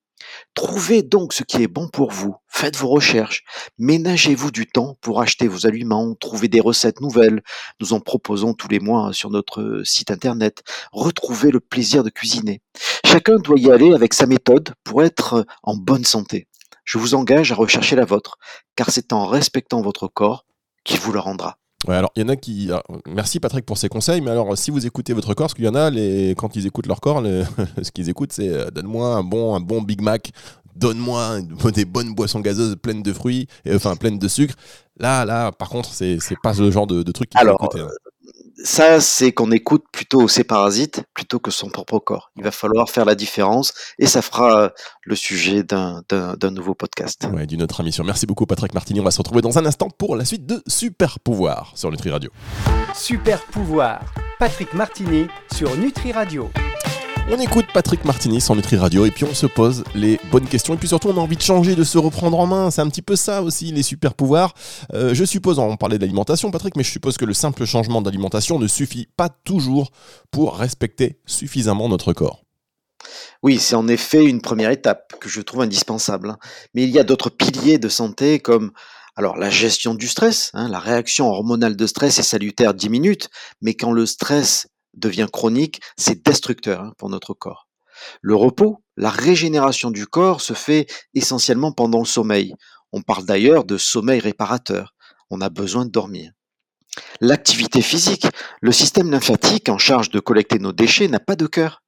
Trouvez 0.54 1.02
donc 1.02 1.32
ce 1.32 1.42
qui 1.42 1.62
est 1.62 1.68
bon 1.68 1.88
pour 1.88 2.10
vous, 2.10 2.34
faites 2.48 2.76
vos 2.76 2.88
recherches, 2.88 3.44
ménagez-vous 3.78 4.50
du 4.50 4.66
temps 4.66 4.96
pour 5.00 5.20
acheter 5.20 5.48
vos 5.48 5.66
aliments, 5.66 6.14
trouver 6.14 6.48
des 6.48 6.60
recettes 6.60 7.00
nouvelles, 7.00 7.42
nous 7.80 7.92
en 7.92 8.00
proposons 8.00 8.54
tous 8.54 8.68
les 8.68 8.80
mois 8.80 9.12
sur 9.12 9.30
notre 9.30 9.82
site 9.84 10.10
internet, 10.10 10.62
retrouvez 10.92 11.50
le 11.50 11.60
plaisir 11.60 12.02
de 12.02 12.10
cuisiner. 12.10 12.62
Chacun 13.04 13.36
doit 13.36 13.58
y 13.58 13.70
aller 13.70 13.92
avec 13.92 14.14
sa 14.14 14.26
méthode 14.26 14.74
pour 14.84 15.02
être 15.02 15.46
en 15.62 15.76
bonne 15.76 16.04
santé. 16.04 16.48
Je 16.84 16.98
vous 16.98 17.14
engage 17.14 17.52
à 17.52 17.56
rechercher 17.56 17.96
la 17.96 18.04
vôtre, 18.04 18.38
car 18.76 18.90
c'est 18.90 19.12
en 19.12 19.26
respectant 19.26 19.82
votre 19.82 20.08
corps 20.08 20.46
qu'il 20.84 21.00
vous 21.00 21.12
le 21.12 21.18
rendra. 21.18 21.58
Ouais, 21.86 21.94
alors 21.94 22.10
il 22.16 22.22
y 22.22 22.24
en 22.24 22.28
a 22.28 22.36
qui. 22.36 22.70
merci 23.06 23.38
Patrick 23.38 23.66
pour 23.66 23.78
ces 23.78 23.88
conseils, 23.88 24.20
mais 24.20 24.30
alors 24.30 24.56
si 24.56 24.70
vous 24.70 24.86
écoutez 24.86 25.12
votre 25.12 25.34
corps, 25.34 25.46
parce 25.46 25.54
qu'il 25.54 25.64
y 25.64 25.68
en 25.68 25.74
a, 25.74 25.90
les, 25.90 26.34
quand 26.36 26.56
ils 26.56 26.66
écoutent 26.66 26.86
leur 26.86 27.00
corps, 27.00 27.22
ce 27.82 27.90
qu'ils 27.90 28.08
écoutent, 28.08 28.32
c'est 28.32 28.48
euh, 28.48 28.70
donne-moi 28.70 29.14
un 29.14 29.22
bon, 29.22 29.54
un 29.54 29.60
bon 29.60 29.82
Big 29.82 30.00
Mac, 30.00 30.32
donne-moi 30.74 31.40
des 31.74 31.84
bonnes 31.84 32.14
boissons 32.14 32.40
gazeuses 32.40 32.76
pleines 32.76 33.02
de 33.02 33.12
fruits, 33.12 33.46
et, 33.64 33.74
enfin 33.74 33.94
pleines 33.96 34.18
de 34.18 34.28
sucre. 34.28 34.54
Là, 34.98 35.26
là, 35.26 35.52
par 35.52 35.68
contre, 35.68 35.90
c'est 35.92 36.18
pas 36.42 36.54
le 36.54 36.70
genre 36.70 36.86
de, 36.86 37.02
truc 37.12 37.28
qu'il 37.28 37.40
faut 37.40 37.52
écouter. 37.52 37.80
Hein. 37.80 37.88
Ça, 38.62 39.00
c'est 39.00 39.32
qu'on 39.32 39.50
écoute 39.52 39.84
plutôt 39.92 40.28
ses 40.28 40.44
parasites 40.44 41.02
plutôt 41.14 41.38
que 41.38 41.50
son 41.50 41.68
propre 41.68 41.98
corps. 41.98 42.30
Il 42.36 42.44
va 42.44 42.50
falloir 42.50 42.88
faire 42.88 43.04
la 43.04 43.14
différence 43.14 43.72
et 43.98 44.06
ça 44.06 44.22
fera 44.22 44.72
le 45.02 45.16
sujet 45.16 45.62
d'un 45.62 46.02
nouveau 46.50 46.74
podcast. 46.74 47.26
Ouais, 47.32 47.46
d'une 47.46 47.62
autre 47.62 47.80
émission. 47.80 48.04
Merci 48.04 48.26
beaucoup 48.26 48.46
Patrick 48.46 48.74
Martini. 48.74 49.00
On 49.00 49.04
va 49.04 49.10
se 49.10 49.18
retrouver 49.18 49.42
dans 49.42 49.58
un 49.58 49.66
instant 49.66 49.90
pour 49.90 50.16
la 50.16 50.24
suite 50.24 50.46
de 50.46 50.62
Super 50.66 51.20
Pouvoir 51.20 51.72
sur 51.74 51.90
Nutri 51.90 52.10
Radio. 52.10 52.30
Super 52.94 53.42
Pouvoir, 53.46 54.00
Patrick 54.38 54.72
Martini 54.74 55.26
sur 55.52 55.76
Nutri 55.76 56.12
Radio. 56.12 56.50
On 57.28 57.40
écoute 57.40 57.66
Patrick 57.74 58.04
Martini 58.04 58.40
sur 58.40 58.54
Nutri 58.54 58.76
Radio 58.76 59.04
et 59.04 59.10
puis 59.10 59.24
on 59.24 59.34
se 59.34 59.46
pose 59.46 59.82
les 59.96 60.20
bonnes 60.30 60.46
questions 60.46 60.74
et 60.74 60.76
puis 60.76 60.86
surtout 60.86 61.08
on 61.08 61.16
a 61.16 61.20
envie 61.20 61.36
de 61.36 61.42
changer, 61.42 61.74
de 61.74 61.82
se 61.82 61.98
reprendre 61.98 62.38
en 62.38 62.46
main. 62.46 62.70
C'est 62.70 62.82
un 62.82 62.88
petit 62.88 63.02
peu 63.02 63.16
ça 63.16 63.42
aussi 63.42 63.72
les 63.72 63.82
super 63.82 64.14
pouvoirs. 64.14 64.54
Euh, 64.94 65.12
je 65.12 65.24
suppose, 65.24 65.58
on 65.58 65.76
parlait 65.76 65.98
d'alimentation 65.98 66.52
Patrick, 66.52 66.76
mais 66.76 66.84
je 66.84 66.92
suppose 66.92 67.16
que 67.16 67.24
le 67.24 67.34
simple 67.34 67.64
changement 67.64 68.00
d'alimentation 68.00 68.60
ne 68.60 68.68
suffit 68.68 69.08
pas 69.16 69.28
toujours 69.28 69.90
pour 70.30 70.56
respecter 70.56 71.18
suffisamment 71.26 71.88
notre 71.88 72.12
corps. 72.12 72.44
Oui, 73.42 73.58
c'est 73.58 73.74
en 73.74 73.88
effet 73.88 74.24
une 74.24 74.40
première 74.40 74.70
étape 74.70 75.14
que 75.20 75.28
je 75.28 75.40
trouve 75.40 75.62
indispensable. 75.62 76.30
Hein. 76.30 76.38
Mais 76.74 76.84
il 76.84 76.90
y 76.90 77.00
a 77.00 77.04
d'autres 77.04 77.30
piliers 77.30 77.78
de 77.78 77.88
santé 77.88 78.38
comme 78.38 78.70
alors 79.16 79.36
la 79.36 79.50
gestion 79.50 79.94
du 79.94 80.06
stress, 80.06 80.50
hein, 80.54 80.68
la 80.68 80.78
réaction 80.78 81.28
hormonale 81.28 81.74
de 81.74 81.86
stress 81.88 82.20
est 82.20 82.22
salutaire 82.22 82.72
10 82.72 82.88
minutes, 82.88 83.30
mais 83.62 83.74
quand 83.74 83.90
le 83.90 84.06
stress 84.06 84.68
devient 84.96 85.28
chronique, 85.32 85.80
c'est 85.96 86.24
destructeur 86.24 86.80
hein, 86.80 86.92
pour 86.98 87.08
notre 87.08 87.34
corps. 87.34 87.68
Le 88.20 88.34
repos, 88.34 88.82
la 88.96 89.10
régénération 89.10 89.90
du 89.90 90.06
corps 90.06 90.40
se 90.40 90.52
fait 90.52 90.86
essentiellement 91.14 91.72
pendant 91.72 92.00
le 92.00 92.04
sommeil. 92.04 92.54
On 92.92 93.02
parle 93.02 93.24
d'ailleurs 93.24 93.64
de 93.64 93.78
sommeil 93.78 94.20
réparateur. 94.20 94.94
On 95.30 95.40
a 95.40 95.48
besoin 95.48 95.86
de 95.86 95.90
dormir. 95.90 96.32
L'activité 97.20 97.82
physique, 97.82 98.26
le 98.60 98.72
système 98.72 99.10
lymphatique 99.10 99.68
en 99.68 99.78
charge 99.78 100.10
de 100.10 100.20
collecter 100.20 100.58
nos 100.58 100.72
déchets 100.72 101.08
n'a 101.08 101.20
pas 101.20 101.36
de 101.36 101.46
cœur. 101.46 101.82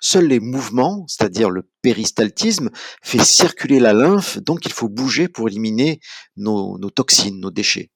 Seuls 0.00 0.26
les 0.26 0.40
mouvements, 0.40 1.04
c'est-à-dire 1.06 1.48
le 1.48 1.70
péristaltisme, 1.80 2.70
fait 3.02 3.24
circuler 3.24 3.78
la 3.78 3.92
lymphe, 3.92 4.38
donc 4.38 4.66
il 4.66 4.72
faut 4.72 4.88
bouger 4.88 5.28
pour 5.28 5.48
éliminer 5.48 6.00
nos, 6.36 6.76
nos 6.78 6.90
toxines, 6.90 7.38
nos 7.38 7.52
déchets. 7.52 7.91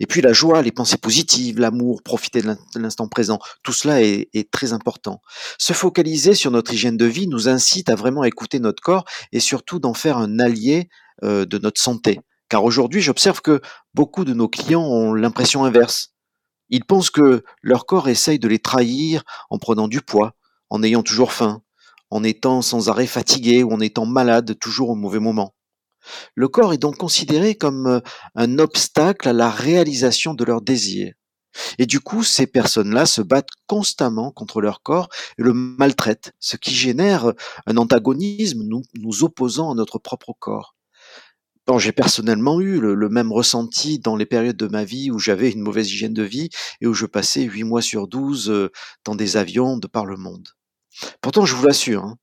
Et 0.00 0.06
puis 0.06 0.20
la 0.20 0.32
joie, 0.32 0.62
les 0.62 0.72
pensées 0.72 0.96
positives, 0.96 1.58
l'amour, 1.58 2.02
profiter 2.02 2.42
de 2.42 2.56
l'instant 2.76 3.08
présent, 3.08 3.38
tout 3.62 3.72
cela 3.72 4.02
est, 4.02 4.50
très 4.50 4.72
important. 4.72 5.20
Se 5.58 5.72
focaliser 5.72 6.34
sur 6.34 6.50
notre 6.50 6.72
hygiène 6.72 6.96
de 6.96 7.04
vie 7.04 7.28
nous 7.28 7.48
incite 7.48 7.90
à 7.90 7.94
vraiment 7.94 8.24
écouter 8.24 8.60
notre 8.60 8.82
corps 8.82 9.04
et 9.32 9.40
surtout 9.40 9.78
d'en 9.78 9.94
faire 9.94 10.16
un 10.16 10.38
allié 10.38 10.88
euh, 11.22 11.44
de 11.44 11.58
notre 11.58 11.80
santé. 11.80 12.20
Car 12.48 12.64
aujourd'hui, 12.64 13.02
j'observe 13.02 13.42
que 13.42 13.60
beaucoup 13.94 14.24
de 14.24 14.32
nos 14.32 14.48
clients 14.48 14.84
ont 14.84 15.12
l'impression 15.12 15.64
inverse. 15.64 16.14
Ils 16.70 16.84
pensent 16.84 17.10
que 17.10 17.44
leur 17.62 17.86
corps 17.86 18.08
essaye 18.08 18.38
de 18.38 18.48
les 18.48 18.58
trahir 18.58 19.22
en 19.50 19.58
prenant 19.58 19.88
du 19.88 20.00
poids, 20.00 20.34
en 20.70 20.82
ayant 20.82 21.02
toujours 21.02 21.32
faim, 21.32 21.62
en 22.10 22.24
étant 22.24 22.62
sans 22.62 22.88
arrêt 22.88 23.06
fatigué 23.06 23.62
ou 23.62 23.72
en 23.72 23.80
étant 23.80 24.06
malade 24.06 24.58
toujours 24.58 24.90
au 24.90 24.94
mauvais 24.94 25.18
moment. 25.18 25.54
Le 26.34 26.48
corps 26.48 26.72
est 26.72 26.78
donc 26.78 26.96
considéré 26.96 27.54
comme 27.54 27.86
euh, 27.86 28.00
un 28.34 28.58
obstacle 28.58 29.28
à 29.28 29.32
la 29.32 29.50
réalisation 29.50 30.34
de 30.34 30.44
leurs 30.44 30.62
désirs. 30.62 31.12
Et 31.78 31.86
du 31.86 32.00
coup, 32.00 32.22
ces 32.22 32.46
personnes-là 32.46 33.06
se 33.06 33.20
battent 33.22 33.50
constamment 33.66 34.30
contre 34.30 34.60
leur 34.60 34.82
corps 34.82 35.08
et 35.38 35.42
le 35.42 35.52
maltraitent, 35.52 36.32
ce 36.38 36.56
qui 36.56 36.74
génère 36.74 37.32
un 37.66 37.76
antagonisme 37.76 38.62
nous, 38.62 38.82
opposant 39.22 39.72
à 39.72 39.74
notre 39.74 39.98
propre 39.98 40.34
corps. 40.38 40.74
J'ai 41.76 41.92
personnellement 41.92 42.60
eu 42.60 42.80
le, 42.80 43.08
même 43.10 43.30
ressenti 43.30 43.98
dans 43.98 44.16
les 44.16 44.24
périodes 44.24 44.56
de 44.56 44.68
ma 44.68 44.84
vie 44.84 45.10
où 45.10 45.18
j'avais 45.18 45.50
une 45.50 45.60
mauvaise 45.60 45.92
hygiène 45.92 46.14
de 46.14 46.22
vie 46.22 46.48
et 46.80 46.86
où 46.86 46.94
je 46.94 47.04
passais 47.04 47.42
huit 47.42 47.64
mois 47.64 47.82
sur 47.82 48.08
douze 48.08 48.48
euh, 48.48 48.70
dans 49.04 49.14
des 49.14 49.36
avions 49.36 49.76
de 49.76 49.86
par 49.86 50.06
le 50.06 50.16
monde. 50.16 50.48
Pourtant, 51.20 51.44
je 51.44 51.54
vous 51.54 51.66
l'assure, 51.66 52.04
hein, 52.04 52.16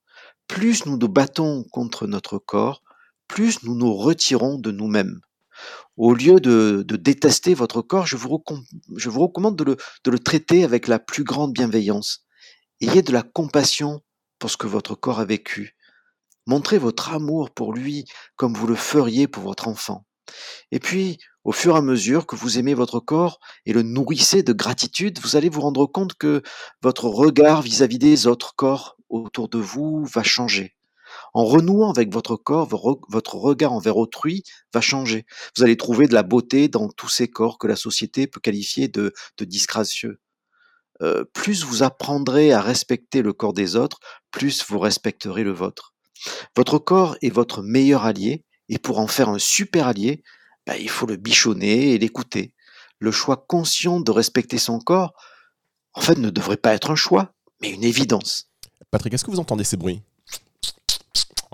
plus 0.48 0.84
nous 0.86 0.96
nous 0.96 1.08
battons 1.08 1.62
contre 1.70 2.08
notre 2.08 2.38
corps, 2.38 2.82
plus 3.28 3.62
nous 3.62 3.74
nous 3.74 3.94
retirons 3.94 4.58
de 4.58 4.70
nous-mêmes. 4.70 5.20
Au 5.96 6.12
lieu 6.14 6.40
de, 6.40 6.84
détester 6.88 7.54
votre 7.54 7.80
corps, 7.80 8.06
je 8.06 8.16
vous, 8.16 8.28
recommande 8.28 9.56
de 9.56 9.76
le, 10.10 10.18
traiter 10.18 10.64
avec 10.64 10.88
la 10.88 10.98
plus 10.98 11.24
grande 11.24 11.52
bienveillance. 11.52 12.26
Ayez 12.80 13.02
de 13.02 13.12
la 13.12 13.22
compassion 13.22 14.02
pour 14.38 14.50
ce 14.50 14.58
que 14.58 14.66
votre 14.66 14.94
corps 14.94 15.20
a 15.20 15.24
vécu. 15.24 15.76
Montrez 16.46 16.78
votre 16.78 17.12
amour 17.12 17.50
pour 17.50 17.72
lui 17.72 18.04
comme 18.36 18.54
vous 18.54 18.66
le 18.66 18.74
feriez 18.74 19.26
pour 19.26 19.42
votre 19.42 19.68
enfant. 19.68 20.04
Et 20.70 20.78
puis, 20.78 21.18
au 21.44 21.52
fur 21.52 21.74
et 21.74 21.78
à 21.78 21.82
mesure 21.82 22.26
que 22.26 22.36
vous 22.36 22.58
aimez 22.58 22.74
votre 22.74 23.00
corps 23.00 23.38
et 23.64 23.72
le 23.72 23.82
nourrissez 23.82 24.42
de 24.42 24.52
gratitude, 24.52 25.18
vous 25.20 25.36
allez 25.36 25.48
vous 25.48 25.60
rendre 25.62 25.86
compte 25.86 26.14
que 26.14 26.42
votre 26.82 27.06
regard 27.06 27.62
vis-à-vis 27.62 27.96
-vis 27.96 28.00
des 28.00 28.26
autres 28.26 28.54
corps 28.54 28.96
autour 29.08 29.48
de 29.48 29.58
vous 29.58 30.04
va 30.04 30.22
changer. 30.22 30.75
En 31.36 31.44
renouant 31.44 31.90
avec 31.90 32.10
votre 32.10 32.36
corps, 32.36 32.66
votre 32.66 33.34
regard 33.34 33.74
envers 33.74 33.98
autrui 33.98 34.42
va 34.72 34.80
changer. 34.80 35.26
Vous 35.54 35.64
allez 35.64 35.76
trouver 35.76 36.08
de 36.08 36.14
la 36.14 36.22
beauté 36.22 36.68
dans 36.68 36.88
tous 36.88 37.10
ces 37.10 37.28
corps 37.28 37.58
que 37.58 37.66
la 37.66 37.76
société 37.76 38.26
peut 38.26 38.40
qualifier 38.40 38.88
de, 38.88 39.12
disgracieux. 39.40 40.18
Euh, 41.02 41.24
plus 41.34 41.62
vous 41.62 41.82
apprendrez 41.82 42.54
à 42.54 42.62
respecter 42.62 43.20
le 43.20 43.34
corps 43.34 43.52
des 43.52 43.76
autres, 43.76 44.00
plus 44.30 44.64
vous 44.66 44.78
respecterez 44.78 45.44
le 45.44 45.52
vôtre. 45.52 45.92
Votre 46.56 46.78
corps 46.78 47.18
est 47.20 47.28
votre 47.28 47.60
meilleur 47.60 48.06
allié, 48.06 48.42
et 48.70 48.78
pour 48.78 48.98
en 48.98 49.06
faire 49.06 49.28
un 49.28 49.38
super 49.38 49.88
allié, 49.88 50.22
ben, 50.66 50.76
il 50.80 50.88
faut 50.88 51.04
le 51.04 51.16
bichonner 51.16 51.92
et 51.92 51.98
l'écouter. 51.98 52.54
Le 52.98 53.10
choix 53.10 53.44
conscient 53.46 54.00
de 54.00 54.10
respecter 54.10 54.56
son 54.56 54.78
corps, 54.78 55.12
en 55.92 56.00
fait, 56.00 56.16
ne 56.16 56.30
devrait 56.30 56.56
pas 56.56 56.72
être 56.72 56.90
un 56.90 56.96
choix, 56.96 57.34
mais 57.60 57.68
une 57.68 57.84
évidence. 57.84 58.50
Patrick, 58.90 59.12
est-ce 59.12 59.24
que 59.26 59.30
vous 59.30 59.38
entendez 59.38 59.64
ces 59.64 59.76
bruits? 59.76 60.00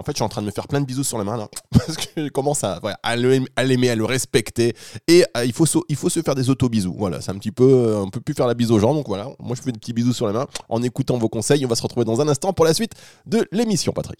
En 0.03 0.05
fait, 0.05 0.13
je 0.13 0.17
suis 0.17 0.25
en 0.25 0.29
train 0.29 0.41
de 0.41 0.47
me 0.47 0.51
faire 0.51 0.67
plein 0.67 0.81
de 0.81 0.85
bisous 0.85 1.05
sur 1.05 1.17
les 1.17 1.25
mains 1.25 1.37
là, 1.37 1.49
parce 1.71 1.97
que 1.97 2.25
je 2.25 2.29
commence 2.29 2.65
à, 2.65 2.81
l'aimer, 3.15 3.89
à 3.89 3.95
le 3.95 4.05
respecter. 4.05 4.75
Et 5.07 5.25
euh, 5.37 5.45
il, 5.45 5.53
faut 5.53 5.65
se, 5.65 5.79
il 5.89 5.95
faut 5.95 6.09
se 6.09 6.21
faire 6.23 6.35
des 6.35 6.51
auto-bisous. 6.51 6.95
Voilà, 6.99 7.21
c'est 7.21 7.31
un 7.31 7.37
petit 7.37 7.53
peu. 7.53 7.65
Euh, 7.65 8.01
on 8.01 8.11
peut 8.11 8.21
plus 8.21 8.35
faire 8.35 8.49
la 8.49 8.55
bise 8.55 8.73
aux 8.73 8.81
gens. 8.81 8.95
Donc 8.95 9.07
voilà, 9.07 9.29
moi 9.39 9.55
je 9.55 9.63
fais 9.63 9.71
des 9.71 9.79
petits 9.79 9.93
bisous 9.93 10.13
sur 10.13 10.27
les 10.27 10.33
mains 10.33 10.49
en 10.69 10.83
écoutant 10.83 11.19
vos 11.19 11.29
conseils. 11.29 11.65
On 11.65 11.69
va 11.69 11.77
se 11.77 11.83
retrouver 11.83 12.05
dans 12.05 12.21
un 12.21 12.27
instant 12.27 12.53
pour 12.53 12.65
la 12.65 12.75
suite 12.75 12.95
de 13.27 13.47
l'émission, 13.53 13.93
Patrick. 13.93 14.19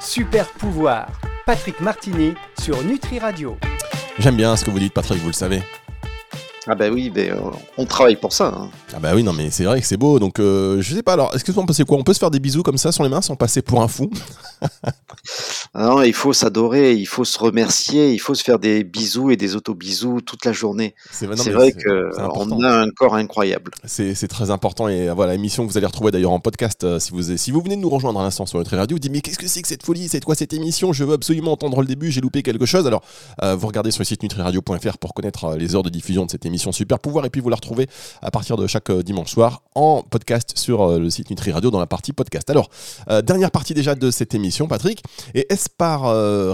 Super 0.00 0.48
pouvoir, 0.52 1.20
Patrick 1.44 1.78
Martini 1.82 2.32
sur 2.58 2.82
Nutri 2.82 3.18
Radio. 3.18 3.58
J'aime 4.18 4.36
bien 4.36 4.56
ce 4.56 4.64
que 4.64 4.70
vous 4.70 4.78
dites, 4.78 4.94
Patrick, 4.94 5.20
vous 5.20 5.28
le 5.28 5.34
savez. 5.34 5.62
Ah 6.68 6.76
bah 6.76 6.90
oui, 6.90 7.10
mais, 7.12 7.30
euh, 7.30 7.40
on 7.76 7.84
travaille 7.86 8.14
pour 8.14 8.32
ça. 8.32 8.54
Hein. 8.56 8.70
Ah 8.94 9.00
bah 9.00 9.12
oui, 9.14 9.24
non 9.24 9.32
mais 9.32 9.50
c'est 9.50 9.64
vrai 9.64 9.80
que 9.80 9.86
c'est 9.86 9.96
beau. 9.96 10.20
Donc 10.20 10.38
euh, 10.38 10.80
je 10.80 10.94
sais 10.94 11.02
pas, 11.02 11.14
alors 11.14 11.34
est-ce 11.34 11.44
que 11.44 11.52
on 11.56 11.66
peut 11.66 11.74
quoi? 11.84 11.98
On 11.98 12.04
peut 12.04 12.14
se 12.14 12.20
faire 12.20 12.30
des 12.30 12.38
bisous 12.38 12.62
comme 12.62 12.78
ça 12.78 12.92
sur 12.92 13.02
les 13.02 13.10
mains 13.10 13.20
sans 13.20 13.34
passer 13.34 13.62
pour 13.62 13.82
un 13.82 13.88
fou? 13.88 14.10
Ah 15.74 15.86
Non, 15.86 16.02
il 16.02 16.12
faut 16.12 16.32
s'adorer, 16.32 16.94
il 16.94 17.06
faut 17.06 17.24
se 17.24 17.38
remercier, 17.38 18.12
il 18.12 18.18
faut 18.18 18.34
se 18.34 18.42
faire 18.42 18.58
des 18.58 18.82
bisous 18.84 19.30
et 19.30 19.36
des 19.36 19.56
auto-bisous 19.56 20.20
toute 20.20 20.44
la 20.44 20.52
journée. 20.52 20.94
C'est 21.10 21.26
vrai 21.26 21.72
qu'on 21.72 22.62
a 22.62 22.80
un 22.82 22.90
corps 22.90 23.14
incroyable. 23.14 23.70
C'est 23.84 24.28
très 24.28 24.50
important 24.50 24.88
et 24.88 25.08
euh, 25.08 25.14
voilà, 25.14 25.32
l'émission 25.32 25.64
que 25.64 25.70
vous 25.70 25.78
allez 25.78 25.86
retrouver 25.86 26.10
d'ailleurs 26.10 26.32
en 26.32 26.40
podcast 26.40 26.98
si 26.98 27.10
vous, 27.12 27.36
si 27.36 27.50
vous 27.50 27.60
venez 27.60 27.76
de 27.76 27.80
nous 27.80 27.88
rejoindre 27.88 28.20
à 28.20 28.24
l'instant 28.24 28.46
sur 28.46 28.58
notre 28.58 28.76
radio, 28.76 28.96
vous 28.96 29.00
dites 29.00 29.12
mais 29.12 29.20
qu'est-ce 29.20 29.38
que 29.38 29.46
c'est 29.46 29.62
que 29.62 29.68
cette 29.68 29.84
folie? 29.84 30.08
C'est 30.08 30.22
quoi 30.24 30.34
cette 30.34 30.52
émission? 30.52 30.92
Je 30.92 31.04
veux 31.04 31.14
absolument 31.14 31.52
entendre 31.52 31.80
le 31.80 31.86
début, 31.86 32.10
j'ai 32.10 32.20
loupé 32.20 32.42
quelque 32.42 32.66
chose. 32.66 32.86
Alors 32.86 33.02
vous 33.40 33.66
regardez 33.66 33.90
sur 33.90 34.00
le 34.00 34.06
site 34.06 34.22
nutriradio.fr 34.22 34.98
pour 34.98 35.14
connaître 35.14 35.56
les 35.56 35.74
heures 35.74 35.82
de 35.82 35.90
diffusion 35.90 36.26
de 36.26 36.30
cette 36.30 36.46
émission 36.46 36.51
Super 36.58 36.98
Pouvoir. 36.98 37.24
Et 37.26 37.30
puis 37.30 37.40
vous 37.40 37.48
la 37.48 37.56
retrouvez 37.56 37.88
à 38.20 38.30
partir 38.30 38.56
de 38.56 38.66
chaque 38.66 38.90
euh, 38.90 39.02
dimanche 39.02 39.30
soir 39.30 39.62
en 39.74 40.02
podcast 40.02 40.52
sur 40.56 40.82
euh, 40.82 40.98
le 40.98 41.10
site 41.10 41.30
Nutri 41.30 41.52
Radio 41.52 41.70
dans 41.70 41.80
la 41.80 41.86
partie 41.86 42.12
podcast. 42.12 42.48
Alors, 42.50 42.70
euh, 43.10 43.22
dernière 43.22 43.50
partie 43.50 43.74
déjà 43.74 43.94
de 43.94 44.10
cette 44.10 44.34
émission, 44.34 44.68
Patrick. 44.68 45.02
Et 45.34 45.46
est-ce 45.52 45.68
par 45.70 46.02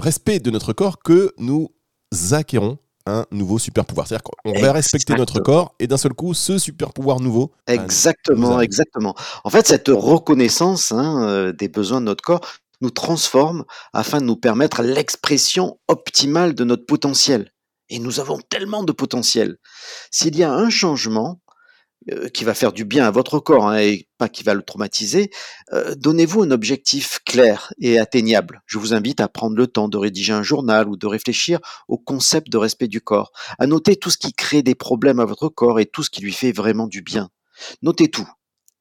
respect 0.01 0.39
de 0.39 0.51
notre 0.51 0.73
corps 0.73 0.99
que 0.99 1.33
nous 1.37 1.69
acquérons 2.31 2.77
un 3.05 3.25
nouveau 3.31 3.59
super 3.59 3.85
pouvoir? 3.85 4.07
C'est-à-dire 4.07 4.23
qu'on 4.23 4.61
va 4.61 4.71
respecter 4.71 5.15
notre 5.15 5.39
corps 5.39 5.75
et 5.79 5.87
d'un 5.87 5.97
seul 5.97 6.13
coup, 6.13 6.33
ce 6.33 6.57
super 6.57 6.93
pouvoir 6.93 7.19
nouveau. 7.19 7.51
Exactement, 7.67 8.61
exactement. 8.61 9.15
En 9.43 9.49
fait, 9.49 9.67
cette 9.67 9.89
reconnaissance 9.89 10.91
hein, 10.91 11.51
des 11.57 11.67
besoins 11.67 12.01
de 12.01 12.05
notre 12.05 12.23
corps 12.23 12.41
nous 12.81 12.91
transforme 12.91 13.65
afin 13.93 14.19
de 14.19 14.25
nous 14.25 14.37
permettre 14.37 14.81
l'expression 14.81 15.79
optimale 15.87 16.53
de 16.53 16.63
notre 16.63 16.85
potentiel. 16.85 17.51
Et 17.89 17.99
nous 17.99 18.19
avons 18.19 18.39
tellement 18.39 18.83
de 18.83 18.91
potentiel. 18.91 19.57
S'il 20.11 20.37
y 20.37 20.43
a 20.43 20.51
un 20.51 20.69
changement 20.69 21.41
euh, 22.11 22.29
qui 22.29 22.45
va 22.45 22.53
faire 22.53 22.71
du 22.71 22.85
bien 22.85 23.05
à 23.05 23.11
votre 23.11 23.39
corps 23.39 23.67
hein, 23.67 23.77
et 23.77 24.07
pas 24.17 24.29
qui 24.29 24.43
va 24.43 24.53
le 24.53 24.61
traumatiser, 24.61 25.31
euh, 25.73 25.95
donnez-vous 25.95 26.43
un 26.43 26.51
objectif 26.51 27.19
clair 27.25 27.73
et 27.77 27.99
atteignable. 27.99 28.61
Je 28.67 28.77
vous 28.77 28.93
invite 28.93 29.19
à 29.19 29.27
prendre 29.27 29.57
le 29.57 29.67
temps 29.67 29.89
de 29.89 29.97
rédiger 29.97 30.31
un 30.31 30.41
journal 30.41 30.87
ou 30.87 30.95
de 30.95 31.07
réfléchir 31.07 31.59
au 31.89 31.97
concept 31.97 32.49
de 32.49 32.57
respect 32.57 32.87
du 32.87 33.01
corps, 33.01 33.33
à 33.59 33.67
noter 33.67 33.97
tout 33.97 34.09
ce 34.09 34.17
qui 34.17 34.31
crée 34.33 34.63
des 34.63 34.75
problèmes 34.75 35.19
à 35.19 35.25
votre 35.25 35.49
corps 35.49 35.79
et 35.81 35.85
tout 35.85 36.03
ce 36.03 36.09
qui 36.09 36.21
lui 36.21 36.31
fait 36.31 36.53
vraiment 36.53 36.87
du 36.87 37.01
bien. 37.01 37.29
Notez 37.81 38.09
tout. 38.09 38.29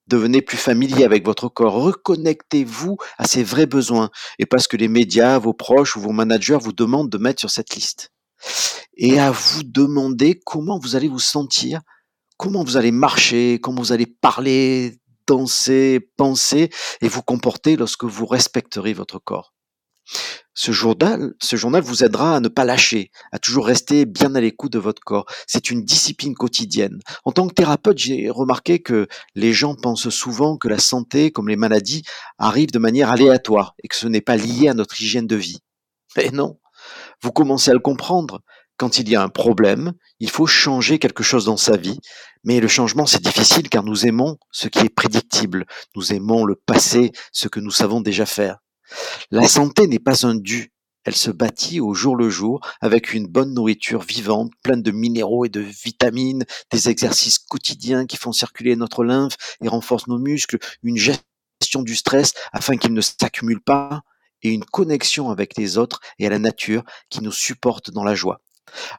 Devenez 0.06 0.40
plus 0.40 0.56
familier 0.56 1.04
avec 1.04 1.26
votre 1.26 1.48
corps. 1.48 1.74
Reconnectez-vous 1.74 2.98
à 3.18 3.26
ses 3.26 3.42
vrais 3.42 3.66
besoins 3.66 4.10
et 4.38 4.46
pas 4.46 4.58
ce 4.58 4.68
que 4.68 4.76
les 4.76 4.88
médias, 4.88 5.38
vos 5.38 5.54
proches 5.54 5.96
ou 5.96 6.00
vos 6.00 6.12
managers 6.12 6.58
vous 6.60 6.72
demandent 6.72 7.10
de 7.10 7.18
mettre 7.18 7.40
sur 7.40 7.50
cette 7.50 7.74
liste 7.74 8.12
et 8.96 9.18
à 9.18 9.30
vous 9.30 9.62
demander 9.62 10.40
comment 10.44 10.78
vous 10.78 10.96
allez 10.96 11.08
vous 11.08 11.18
sentir 11.18 11.80
comment 12.38 12.64
vous 12.64 12.78
allez 12.78 12.92
marcher, 12.92 13.58
comment 13.60 13.82
vous 13.82 13.92
allez 13.92 14.06
parler, 14.06 14.96
danser, 15.26 16.00
penser 16.16 16.70
et 17.02 17.08
vous 17.08 17.22
comporter 17.22 17.76
lorsque 17.76 18.04
vous 18.04 18.24
respecterez 18.24 18.94
votre 18.94 19.18
corps. 19.18 19.52
Ce 20.54 20.72
journal, 20.72 21.34
ce 21.40 21.56
journal 21.56 21.82
vous 21.82 22.02
aidera 22.02 22.36
à 22.36 22.40
ne 22.40 22.48
pas 22.48 22.64
lâcher, 22.64 23.10
à 23.30 23.38
toujours 23.38 23.66
rester 23.66 24.06
bien 24.06 24.34
à 24.34 24.40
l'écoute 24.40 24.72
de 24.72 24.78
votre 24.78 25.02
corps. 25.02 25.26
C'est 25.46 25.70
une 25.70 25.84
discipline 25.84 26.34
quotidienne. 26.34 26.98
En 27.24 27.32
tant 27.32 27.46
que 27.46 27.54
thérapeute, 27.54 27.98
j'ai 27.98 28.30
remarqué 28.30 28.80
que 28.80 29.06
les 29.34 29.52
gens 29.52 29.74
pensent 29.74 30.08
souvent 30.08 30.56
que 30.56 30.68
la 30.68 30.78
santé, 30.78 31.30
comme 31.30 31.48
les 31.48 31.56
maladies, 31.56 32.04
arrivent 32.38 32.72
de 32.72 32.78
manière 32.78 33.10
aléatoire 33.10 33.74
et 33.84 33.88
que 33.88 33.96
ce 33.96 34.06
n'est 34.06 34.22
pas 34.22 34.36
lié 34.36 34.68
à 34.68 34.74
notre 34.74 35.00
hygiène 35.00 35.26
de 35.26 35.36
vie. 35.36 35.58
Mais 36.16 36.30
non, 36.30 36.58
vous 37.22 37.32
commencez 37.32 37.70
à 37.70 37.74
le 37.74 37.80
comprendre. 37.80 38.40
Quand 38.76 38.98
il 38.98 39.08
y 39.08 39.16
a 39.16 39.22
un 39.22 39.28
problème, 39.28 39.92
il 40.20 40.30
faut 40.30 40.46
changer 40.46 40.98
quelque 40.98 41.24
chose 41.24 41.44
dans 41.44 41.56
sa 41.56 41.76
vie. 41.76 41.98
Mais 42.44 42.60
le 42.60 42.68
changement, 42.68 43.06
c'est 43.06 43.22
difficile 43.22 43.68
car 43.68 43.82
nous 43.82 44.06
aimons 44.06 44.38
ce 44.52 44.68
qui 44.68 44.80
est 44.80 44.94
prédictible. 44.94 45.66
Nous 45.96 46.12
aimons 46.12 46.44
le 46.44 46.54
passé, 46.54 47.10
ce 47.32 47.48
que 47.48 47.58
nous 47.58 47.72
savons 47.72 48.00
déjà 48.00 48.24
faire. 48.24 48.58
La 49.30 49.48
santé 49.48 49.88
n'est 49.88 49.98
pas 49.98 50.26
un 50.26 50.36
dû. 50.36 50.72
Elle 51.04 51.16
se 51.16 51.30
bâtit 51.30 51.80
au 51.80 51.94
jour 51.94 52.16
le 52.16 52.28
jour 52.28 52.60
avec 52.80 53.14
une 53.14 53.26
bonne 53.26 53.54
nourriture 53.54 54.02
vivante, 54.02 54.52
pleine 54.62 54.82
de 54.82 54.90
minéraux 54.90 55.44
et 55.44 55.48
de 55.48 55.60
vitamines, 55.60 56.44
des 56.70 56.88
exercices 56.88 57.38
quotidiens 57.38 58.06
qui 58.06 58.16
font 58.16 58.32
circuler 58.32 58.76
notre 58.76 59.04
lymphe 59.04 59.36
et 59.62 59.68
renforcent 59.68 60.06
nos 60.06 60.18
muscles, 60.18 60.58
une 60.82 60.98
gestion 60.98 61.82
du 61.82 61.96
stress 61.96 62.34
afin 62.52 62.76
qu'il 62.76 62.92
ne 62.92 63.00
s'accumule 63.00 63.60
pas, 63.60 64.02
et 64.42 64.50
une 64.50 64.64
connexion 64.64 65.30
avec 65.30 65.56
les 65.56 65.78
autres 65.78 66.00
et 66.18 66.26
à 66.26 66.30
la 66.30 66.38
nature 66.38 66.84
qui 67.10 67.22
nous 67.22 67.32
supporte 67.32 67.90
dans 67.90 68.04
la 68.04 68.14
joie. 68.14 68.40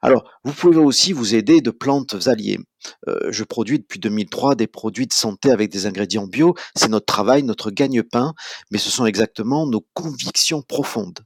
Alors, 0.01 0.23
vous 0.43 0.53
pouvez 0.53 0.77
aussi 0.77 1.13
vous 1.13 1.35
aider 1.35 1.61
de 1.61 1.71
plantes 1.71 2.27
alliées. 2.27 2.59
Euh, 3.07 3.31
je 3.31 3.43
produis 3.43 3.79
depuis 3.79 3.99
2003 3.99 4.55
des 4.55 4.67
produits 4.67 5.07
de 5.07 5.13
santé 5.13 5.51
avec 5.51 5.71
des 5.71 5.85
ingrédients 5.85 6.27
bio. 6.27 6.55
C'est 6.75 6.89
notre 6.89 7.05
travail, 7.05 7.43
notre 7.43 7.71
gagne-pain, 7.71 8.33
mais 8.71 8.77
ce 8.77 8.89
sont 8.89 9.05
exactement 9.05 9.67
nos 9.67 9.85
convictions 9.93 10.61
profondes. 10.61 11.19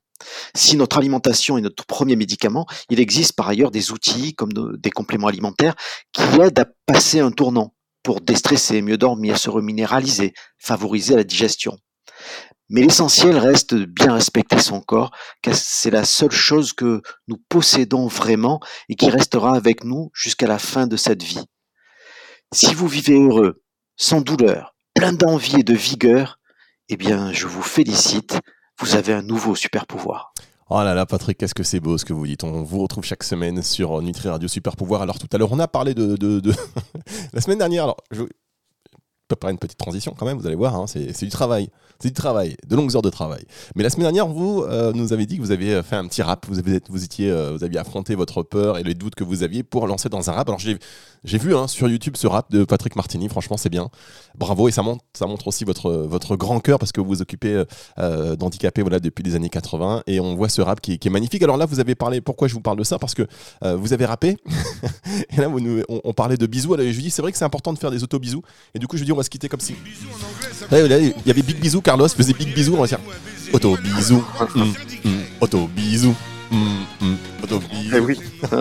Si 0.55 0.77
notre 0.77 0.97
alimentation 0.97 1.57
est 1.57 1.61
notre 1.61 1.85
premier 1.85 2.15
médicament, 2.15 2.65
il 2.89 2.99
existe 2.99 3.33
par 3.33 3.49
ailleurs 3.49 3.71
des 3.71 3.91
outils 3.91 4.33
comme 4.33 4.51
des 4.77 4.91
compléments 4.91 5.27
alimentaires 5.27 5.75
qui 6.13 6.23
aident 6.41 6.59
à 6.59 6.67
passer 6.85 7.19
un 7.19 7.31
tournant 7.31 7.73
pour 8.03 8.21
déstresser, 8.21 8.81
mieux 8.81 8.97
dormir, 8.97 9.37
se 9.37 9.49
reminéraliser, 9.49 10.33
favoriser 10.59 11.15
la 11.15 11.23
digestion. 11.23 11.77
Mais 12.69 12.81
l'essentiel 12.81 13.37
reste 13.37 13.73
de 13.73 13.85
bien 13.85 14.13
respecter 14.13 14.59
son 14.59 14.81
corps, 14.81 15.11
car 15.41 15.53
c'est 15.55 15.91
la 15.91 16.05
seule 16.05 16.31
chose 16.31 16.73
que 16.73 17.01
nous 17.27 17.37
possédons 17.49 18.07
vraiment 18.07 18.59
et 18.89 18.95
qui 18.95 19.09
restera 19.09 19.55
avec 19.55 19.83
nous 19.83 20.09
jusqu'à 20.13 20.47
la 20.47 20.59
fin 20.59 20.87
de 20.87 20.97
cette 20.97 21.23
vie. 21.23 21.45
Si 22.53 22.73
vous 22.73 22.87
vivez 22.87 23.19
heureux, 23.19 23.61
sans 23.97 24.21
douleur, 24.21 24.75
plein 24.93 25.13
d'envie 25.13 25.59
et 25.59 25.63
de 25.63 25.73
vigueur, 25.73 26.39
eh 26.89 26.97
bien, 26.97 27.31
je 27.33 27.47
vous 27.47 27.61
félicite, 27.61 28.39
vous 28.79 28.95
avez 28.95 29.13
un 29.13 29.21
nouveau 29.21 29.55
super 29.55 29.85
pouvoir. 29.85 30.33
Oh 30.69 30.81
là 30.81 30.93
là, 30.93 31.05
Patrick, 31.05 31.37
qu'est-ce 31.37 31.53
que 31.53 31.63
c'est 31.63 31.79
beau 31.79 31.97
ce 31.97 32.05
que 32.05 32.13
vous 32.13 32.25
dites. 32.25 32.43
On 32.43 32.63
vous 32.63 32.79
retrouve 32.79 33.03
chaque 33.03 33.23
semaine 33.23 33.61
sur 33.61 34.01
Nutri 34.01 34.29
Radio 34.29 34.47
Super 34.47 34.75
Pouvoir. 34.75 35.01
Alors 35.01 35.19
tout 35.19 35.27
à 35.31 35.37
l'heure, 35.37 35.51
on 35.51 35.59
a 35.59 35.67
parlé 35.67 35.93
de, 35.93 36.17
la 37.33 37.41
semaine 37.41 37.59
dernière. 37.59 37.83
Alors, 37.83 37.97
faire 39.39 39.49
une 39.49 39.57
petite 39.57 39.77
transition 39.77 40.15
quand 40.17 40.25
même, 40.25 40.37
vous 40.37 40.47
allez 40.47 40.55
voir, 40.55 40.75
hein, 40.75 40.85
c'est 40.87 41.23
du 41.23 41.29
travail. 41.29 41.69
C'est 41.99 42.09
du 42.09 42.13
travail, 42.13 42.57
de 42.67 42.75
longues 42.75 42.95
heures 42.95 43.01
de 43.01 43.09
travail. 43.09 43.45
Mais 43.75 43.83
la 43.83 43.89
semaine 43.89 44.03
dernière, 44.03 44.27
vous 44.27 44.63
euh, 44.63 44.91
nous 44.93 45.13
avez 45.13 45.25
dit 45.25 45.37
que 45.37 45.41
vous 45.41 45.51
aviez 45.51 45.81
fait 45.83 45.95
un 45.95 46.05
petit 46.07 46.21
rap. 46.21 46.45
Vous, 46.49 46.59
avez, 46.59 46.81
vous, 46.89 47.03
étiez, 47.03 47.31
euh, 47.31 47.53
vous 47.55 47.63
aviez 47.63 47.79
affronté 47.79 48.15
votre 48.15 48.43
peur 48.43 48.77
et 48.77 48.83
les 48.83 48.93
doutes 48.93 49.15
que 49.15 49.23
vous 49.23 49.41
aviez 49.41 49.63
pour 49.63 49.87
lancer 49.87 50.09
dans 50.09 50.29
un 50.29 50.33
rap. 50.33 50.49
Alors 50.49 50.59
j'ai 50.59 50.77
vu 51.23 51.55
hein, 51.55 51.67
sur 51.67 51.87
YouTube 51.87 52.15
ce 52.17 52.27
rap 52.27 52.51
de 52.51 52.63
Patrick 52.63 52.95
Martini. 52.95 53.29
Franchement, 53.29 53.57
c'est 53.57 53.69
bien. 53.69 53.89
Bravo 54.37 54.67
et 54.67 54.71
ça 54.71 54.81
montre, 54.81 55.47
aussi 55.47 55.63
votre, 55.63 56.35
grand 56.35 56.59
cœur 56.59 56.79
parce 56.79 56.91
que 56.91 57.01
vous 57.01 57.07
vous 57.07 57.21
occupez 57.21 57.63
euh, 57.99 58.35
d'handicapés 58.35 58.81
voilà, 58.81 58.99
depuis 58.99 59.23
les 59.23 59.35
années 59.35 59.49
80 59.49 60.03
et 60.07 60.19
on 60.19 60.35
voit 60.35 60.49
ce 60.49 60.61
rap 60.61 60.81
qui, 60.81 60.93
est 60.93 61.09
magnifique. 61.09 61.43
Alors 61.43 61.57
là, 61.57 61.65
vous 61.65 61.79
avez 61.79 61.95
parlé. 61.95 62.21
Pourquoi 62.21 62.47
je 62.47 62.53
vous 62.53 62.61
parle 62.61 62.77
de 62.77 62.83
ça? 62.83 62.97
Parce 62.97 63.13
que 63.13 63.27
vous 63.61 63.93
avez 63.93 64.05
rappé 64.05 64.37
et 65.29 65.41
là, 65.41 65.49
on, 65.89 66.13
parlait 66.13 66.37
de 66.37 66.47
bisous. 66.47 66.75
Je 66.77 66.83
lui 66.83 67.03
dis, 67.03 67.11
c'est 67.11 67.21
vrai 67.21 67.31
que 67.31 67.37
c'est 67.37 67.45
important 67.45 67.73
de 67.73 67.79
faire 67.79 67.91
des 67.91 68.03
auto-bisous. 68.03 68.41
Et 68.73 68.79
du 68.79 68.87
coup, 68.87 68.97
je 68.97 69.01
lui 69.01 69.05
dis, 69.05 69.11
on 69.11 69.17
va 69.17 69.23
se 69.23 69.29
quitter 69.29 69.49
comme 69.49 69.59
si. 69.59 69.75
il 70.71 71.13
y 71.25 71.29
avait 71.29 71.41
Big 71.41 71.59
Bisous 71.59 71.81
Carlos 71.81 72.07
faisait 72.09 72.33
big 72.33 72.53
bisous, 72.53 72.75
on 72.75 72.81
va 72.81 72.87
dire 72.87 72.99
auto 73.53 73.77
bisous, 73.77 74.23
mm, 74.55 74.73
mm, 75.03 75.23
auto 75.41 75.67
Eh 77.95 77.99
oui. 77.99 78.19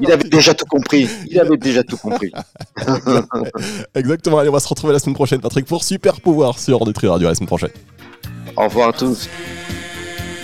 il 0.00 0.10
avait 0.10 0.28
déjà 0.28 0.54
tout 0.54 0.66
compris. 0.66 1.08
Il 1.30 1.38
avait 1.40 1.56
déjà 1.56 1.82
tout 1.82 1.96
compris. 1.96 2.32
Exactement. 3.94 4.38
Allez, 4.38 4.48
on 4.48 4.52
va 4.52 4.60
se 4.60 4.68
retrouver 4.68 4.92
la 4.92 4.98
semaine 4.98 5.14
prochaine, 5.14 5.40
Patrick, 5.40 5.66
pour 5.66 5.84
Super 5.84 6.20
Pouvoir 6.20 6.58
sur 6.58 6.84
Nutri 6.86 7.08
Radio 7.08 7.28
la 7.28 7.34
semaine 7.34 7.46
prochaine. 7.46 7.70
Au 8.56 8.64
revoir 8.64 8.90
à 8.90 8.92
tous. 8.92 9.28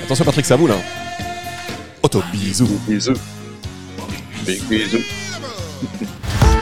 Attention, 0.05 0.25
Patrick, 0.25 0.47
ça 0.47 0.57
boule. 0.57 0.73
Hein. 0.73 0.81
Auto 2.03 2.23
bisous. 2.33 2.81
Bisous. 2.89 3.13
Big 4.47 4.63
bisous. 4.65 5.05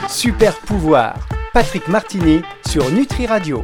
Super 0.09 0.57
Pouvoir. 0.59 1.15
Patrick 1.53 1.87
Martini 1.87 2.41
sur 2.67 2.91
Nutri 2.91 3.25
Radio. 3.25 3.63